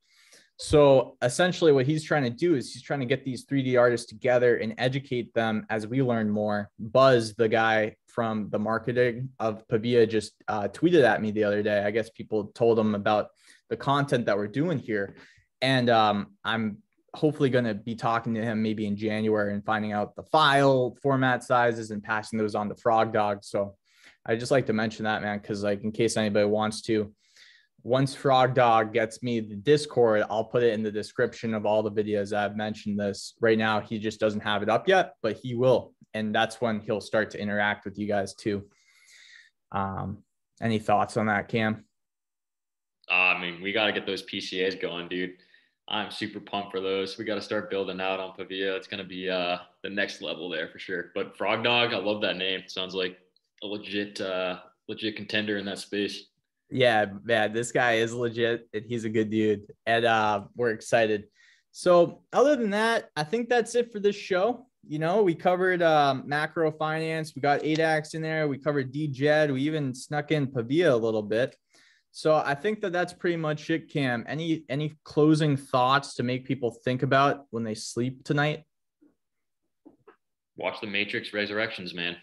so 0.57 1.17
essentially, 1.21 1.73
what 1.73 1.87
he's 1.87 2.05
trying 2.05 2.23
to 2.23 2.31
do 2.31 2.55
is 2.55 2.73
he's 2.73 2.83
trying 2.83 3.01
to 3.01 3.07
get 3.07 3.25
these 3.25 3.45
3D 3.45 3.79
artists 3.79 4.07
together 4.07 4.57
and 4.57 4.75
educate 4.79 5.35
them 5.35 5.67
as 5.69 5.87
we 5.87 6.01
learn 6.01 6.31
more. 6.31 6.71
Buzz, 6.79 7.35
the 7.35 7.49
guy 7.49 7.97
from 8.07 8.51
the 8.51 8.59
marketing 8.59 9.31
of 9.41 9.67
Pavia, 9.67 10.07
just 10.07 10.33
uh, 10.47 10.69
tweeted 10.69 11.03
at 11.03 11.21
me 11.21 11.33
the 11.33 11.45
other 11.45 11.63
day. 11.63 11.83
I 11.83 11.91
guess 11.91 12.09
people 12.11 12.53
told 12.55 12.79
him 12.79 12.95
about 12.95 13.31
the 13.69 13.77
content 13.77 14.27
that 14.27 14.37
we're 14.37 14.47
doing 14.47 14.79
here. 14.79 15.17
And 15.61 15.91
um, 15.91 16.35
I'm 16.45 16.79
hopefully 17.15 17.51
going 17.51 17.65
to 17.65 17.75
be 17.75 17.97
talking 17.97 18.35
to 18.35 18.43
him 18.43 18.63
maybe 18.63 18.87
in 18.87 18.97
January 18.97 19.55
and 19.55 19.65
finding 19.65 19.93
out 19.93 20.15
the 20.15 20.23
file 20.25 20.97
format 21.03 21.43
sizes 21.43 21.91
and 21.91 22.03
passing 22.03 22.39
those 22.39 22.55
on 22.55 22.69
to 22.69 22.77
Frog 22.77 23.13
Dog. 23.13 23.39
So 23.43 23.75
I 24.27 24.37
just 24.37 24.51
like 24.51 24.67
to 24.67 24.73
mention 24.73 25.05
that, 25.05 25.23
man, 25.23 25.39
because 25.39 25.65
like 25.65 25.83
in 25.83 25.91
case 25.91 26.17
anybody 26.17 26.47
wants 26.47 26.83
to 26.83 27.13
once 27.85 28.15
Frog 28.15 28.55
Dog 28.55 28.95
gets 28.95 29.23
me 29.23 29.41
the 29.41 29.55
Discord, 29.55 30.25
I'll 30.31 30.45
put 30.45 30.63
it 30.63 30.73
in 30.73 30.83
the 30.83 30.91
description 30.91 31.53
of 31.53 31.67
all 31.67 31.83
the 31.83 31.93
videos 31.93 32.35
I've 32.35 32.57
mentioned 32.57 32.99
this. 32.99 33.35
Right 33.41 33.59
now, 33.59 33.79
he 33.79 33.99
just 33.99 34.19
doesn't 34.19 34.41
have 34.41 34.63
it 34.63 34.71
up 34.71 34.89
yet, 34.89 35.17
but 35.23 35.37
he 35.37 35.55
will. 35.55 35.93
And 36.15 36.35
that's 36.35 36.63
when 36.63 36.81
he'll 36.81 37.03
start 37.03 37.31
to 37.33 37.39
interact 37.39 37.85
with 37.85 37.99
you 37.99 38.09
guys 38.09 38.35
too. 38.35 38.65
Um, 39.71 40.23
any 40.63 40.79
thoughts 40.79 41.19
on 41.19 41.27
that, 41.27 41.49
Cam? 41.49 41.85
Uh, 43.11 43.15
I 43.15 43.41
mean, 43.41 43.61
we 43.61 43.71
got 43.71 43.87
to 43.87 43.93
get 43.93 44.07
those 44.07 44.23
PCAs 44.23 44.81
going, 44.81 45.09
dude. 45.09 45.35
I'm 45.87 46.11
super 46.11 46.41
pumped 46.41 46.71
for 46.71 46.81
those. 46.81 47.19
We 47.19 47.27
got 47.27 47.35
to 47.35 47.43
start 47.43 47.71
building 47.71 48.01
out 48.01 48.19
on 48.19 48.33
Pavia. 48.35 48.75
It's 48.77 48.87
going 48.87 49.03
to 49.03 49.09
be 49.09 49.29
uh, 49.29 49.59
the 49.83 49.91
next 49.91 50.23
level 50.23 50.49
there 50.49 50.69
for 50.69 50.79
sure. 50.79 51.11
But 51.15 51.37
Frog 51.37 51.63
Dog, 51.63 51.93
I 51.93 51.99
love 51.99 52.23
that 52.23 52.39
name. 52.39 52.63
sounds 52.67 52.95
like 52.95 53.19
a 53.63 53.67
legit, 53.67 54.23
uh, 54.23 54.61
legit 54.89 55.17
contender 55.17 55.59
in 55.59 55.67
that 55.67 55.79
space. 55.79 56.29
Yeah, 56.75 57.07
man, 57.23 57.53
this 57.53 57.71
guy 57.71 57.93
is 57.99 58.13
legit 58.13 58.69
and 58.75 58.85
he's 58.85 59.05
a 59.05 59.09
good 59.09 59.31
dude. 59.31 59.63
And 59.87 60.05
uh, 60.05 60.43
we're 60.57 60.71
excited. 60.71 61.27
So, 61.71 62.23
other 62.33 62.57
than 62.57 62.71
that, 62.71 63.11
I 63.17 63.23
think 63.23 63.49
that's 63.49 63.77
it 63.77 63.93
for 63.93 64.01
this 64.01 64.17
show. 64.17 64.67
You 64.85 64.99
know, 64.99 65.23
we 65.23 65.37
covered 65.37 65.83
um, 65.83 66.25
macro 66.27 66.73
finance, 66.73 67.33
we 67.37 67.43
got 67.43 67.61
ADAX 67.61 68.15
in 68.15 68.23
there, 68.23 68.49
we 68.49 68.59
covered 68.59 68.93
DJED, 68.93 69.53
we 69.53 69.63
even 69.63 69.95
snuck 69.95 70.33
in 70.33 70.49
Pavia 70.49 70.93
a 70.93 70.97
little 70.97 71.23
bit. 71.23 71.57
So 72.11 72.35
I 72.35 72.57
think 72.57 72.81
that 72.81 72.93
that's 72.93 73.13
pretty 73.13 73.37
much 73.37 73.71
it, 73.71 73.89
Cam. 73.89 74.25
Any 74.27 74.65
any 74.69 74.95
closing 75.05 75.57
thoughts 75.57 76.15
to 76.15 76.25
make 76.25 76.45
people 76.45 76.73
think 76.85 77.05
about 77.05 77.47
when 77.51 77.63
they 77.63 77.75
sleep 77.77 78.25
tonight? 78.25 78.65
Watch 80.57 80.81
the 80.81 80.89
Matrix 80.89 81.33
Resurrections, 81.33 81.95
man. 81.95 82.17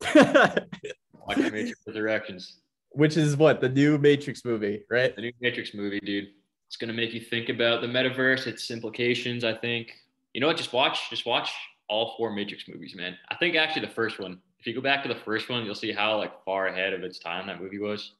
Watch 0.14 1.36
the 1.36 1.50
Matrix 1.50 1.80
Resurrections 1.88 2.60
which 2.94 3.16
is 3.16 3.36
what 3.36 3.60
the 3.60 3.68
new 3.68 3.98
Matrix 3.98 4.44
movie, 4.44 4.82
right? 4.90 5.14
The 5.14 5.22
new 5.22 5.32
Matrix 5.40 5.74
movie, 5.74 6.00
dude. 6.00 6.28
It's 6.66 6.76
gonna 6.76 6.92
make 6.92 7.12
you 7.12 7.20
think 7.20 7.48
about 7.48 7.80
the 7.80 7.86
metaverse, 7.86 8.46
its 8.46 8.70
implications. 8.70 9.44
I 9.44 9.54
think. 9.54 9.92
You 10.32 10.40
know 10.40 10.48
what? 10.48 10.56
Just 10.56 10.72
watch, 10.72 11.10
just 11.10 11.26
watch 11.26 11.52
all 11.88 12.14
four 12.16 12.30
Matrix 12.32 12.64
movies, 12.68 12.94
man. 12.96 13.16
I 13.28 13.36
think 13.36 13.54
actually 13.54 13.86
the 13.86 13.92
first 13.92 14.18
one. 14.18 14.40
If 14.58 14.66
you 14.66 14.74
go 14.74 14.80
back 14.80 15.02
to 15.02 15.08
the 15.08 15.20
first 15.20 15.48
one, 15.48 15.64
you'll 15.64 15.74
see 15.74 15.92
how 15.92 16.16
like 16.16 16.32
far 16.44 16.68
ahead 16.68 16.92
of 16.92 17.02
its 17.02 17.18
time 17.18 17.46
that 17.46 17.60
movie 17.60 17.78
was, 17.78 18.14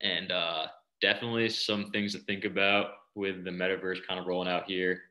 and 0.00 0.30
uh, 0.30 0.66
definitely 1.00 1.48
some 1.48 1.90
things 1.90 2.12
to 2.12 2.18
think 2.20 2.44
about 2.44 2.90
with 3.14 3.44
the 3.44 3.50
metaverse 3.50 4.06
kind 4.06 4.20
of 4.20 4.26
rolling 4.26 4.48
out 4.48 4.64
here 4.66 5.02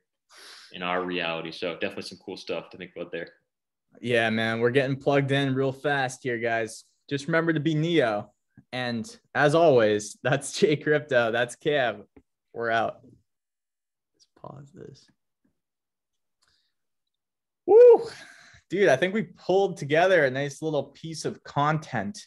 in 0.73 0.83
our 0.83 1.03
reality. 1.03 1.51
So 1.51 1.73
definitely 1.73 2.03
some 2.03 2.19
cool 2.23 2.37
stuff 2.37 2.69
to 2.71 2.77
think 2.77 2.91
about 2.95 3.11
there. 3.11 3.29
Yeah, 4.01 4.29
man, 4.29 4.59
we're 4.59 4.71
getting 4.71 4.95
plugged 4.95 5.31
in 5.31 5.53
real 5.53 5.71
fast 5.71 6.23
here, 6.23 6.39
guys. 6.39 6.85
Just 7.09 7.27
remember 7.27 7.53
to 7.53 7.59
be 7.59 7.75
Neo. 7.75 8.31
And 8.71 9.05
as 9.35 9.55
always, 9.55 10.17
that's 10.23 10.59
J 10.59 10.75
Crypto. 10.75 11.31
That's 11.31 11.55
Cam. 11.55 12.03
We're 12.53 12.71
out. 12.71 12.99
Let's 14.15 14.27
pause 14.39 14.71
this. 14.73 15.07
Woo! 17.65 18.07
Dude, 18.69 18.89
I 18.89 18.95
think 18.95 19.13
we 19.13 19.23
pulled 19.23 19.77
together 19.77 20.25
a 20.25 20.31
nice 20.31 20.61
little 20.61 20.83
piece 20.83 21.25
of 21.25 21.43
content. 21.43 22.19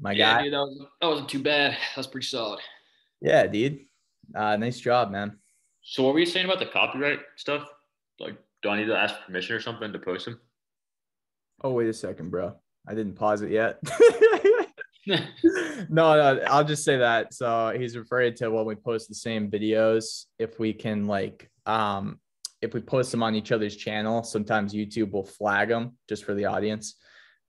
My 0.00 0.12
yeah, 0.12 0.36
guy. 0.36 0.44
Dude, 0.44 0.52
that, 0.52 0.58
was, 0.58 0.86
that 1.00 1.06
wasn't 1.08 1.28
too 1.28 1.42
bad. 1.42 1.72
That 1.72 1.96
was 1.96 2.06
pretty 2.06 2.26
solid. 2.26 2.60
Yeah, 3.20 3.46
dude. 3.46 3.80
Uh, 4.34 4.56
nice 4.56 4.78
job, 4.78 5.10
man. 5.10 5.38
So 5.82 6.02
what 6.02 6.14
were 6.14 6.20
you 6.20 6.26
saying 6.26 6.46
about 6.46 6.58
the 6.58 6.66
copyright 6.66 7.20
stuff? 7.36 7.68
Like, 8.20 8.36
do 8.62 8.68
I 8.68 8.78
need 8.78 8.86
to 8.86 8.96
ask 8.96 9.14
permission 9.26 9.56
or 9.56 9.60
something 9.60 9.92
to 9.92 9.98
post 9.98 10.26
them? 10.26 10.40
Oh, 11.62 11.72
wait 11.72 11.88
a 11.88 11.92
second, 11.92 12.30
bro. 12.30 12.54
I 12.86 12.94
didn't 12.94 13.14
pause 13.14 13.42
it 13.42 13.50
yet. 13.50 13.80
no, 15.88 16.16
no, 16.16 16.40
I'll 16.46 16.64
just 16.64 16.84
say 16.84 16.98
that. 16.98 17.34
So 17.34 17.74
he's 17.76 17.96
referring 17.96 18.34
to 18.36 18.50
when 18.50 18.66
we 18.66 18.74
post 18.74 19.08
the 19.08 19.14
same 19.14 19.50
videos, 19.50 20.26
if 20.38 20.58
we 20.58 20.72
can 20.72 21.06
like 21.06 21.50
um 21.66 22.20
if 22.60 22.74
we 22.74 22.80
post 22.80 23.12
them 23.12 23.22
on 23.22 23.34
each 23.34 23.52
other's 23.52 23.76
channel, 23.76 24.24
sometimes 24.24 24.74
YouTube 24.74 25.12
will 25.12 25.24
flag 25.24 25.68
them 25.68 25.96
just 26.08 26.24
for 26.24 26.34
the 26.34 26.46
audience. 26.46 26.96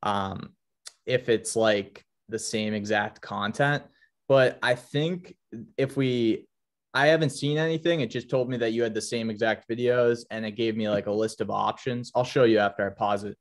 Um, 0.04 0.54
if 1.08 1.30
it's 1.30 1.56
like 1.56 2.06
the 2.28 2.38
same 2.38 2.74
exact 2.76 3.20
content. 3.20 3.84
But 4.28 4.60
I 4.62 4.76
think 4.76 5.36
if 5.78 5.98
we 5.98 6.48
I 6.94 7.08
haven't 7.08 7.30
seen 7.30 7.58
anything. 7.58 8.02
It 8.02 8.10
just 8.10 8.30
told 8.30 8.50
me 8.50 8.58
that 8.58 8.74
you 8.74 8.82
had 8.84 8.94
the 8.94 9.02
same 9.02 9.30
exact 9.30 9.70
videos 9.70 10.26
and 10.32 10.46
it 10.46 10.52
gave 10.52 10.76
me 10.76 10.90
like 10.90 11.06
a 11.06 11.12
list 11.12 11.40
of 11.42 11.50
options. 11.52 12.12
I'll 12.16 12.24
show 12.24 12.46
you 12.46 12.58
after 12.58 12.86
I 12.86 12.90
pause 12.90 13.24
it. 13.24 13.38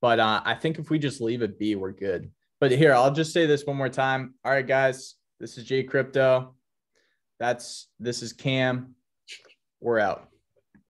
But 0.00 0.18
uh, 0.18 0.40
I 0.44 0.54
think 0.54 0.78
if 0.78 0.90
we 0.90 0.98
just 0.98 1.20
leave 1.20 1.42
it 1.42 1.58
be, 1.58 1.74
we're 1.74 1.92
good. 1.92 2.30
But 2.60 2.72
here, 2.72 2.94
I'll 2.94 3.12
just 3.12 3.32
say 3.32 3.46
this 3.46 3.64
one 3.66 3.76
more 3.76 3.88
time. 3.88 4.34
All 4.44 4.52
right, 4.52 4.66
guys, 4.66 5.16
this 5.40 5.58
is 5.58 5.64
Jay 5.64 5.82
Crypto. 5.82 6.54
That's 7.38 7.88
this 8.00 8.22
is 8.22 8.32
Cam. 8.32 8.94
We're 9.80 9.98
out. 9.98 10.28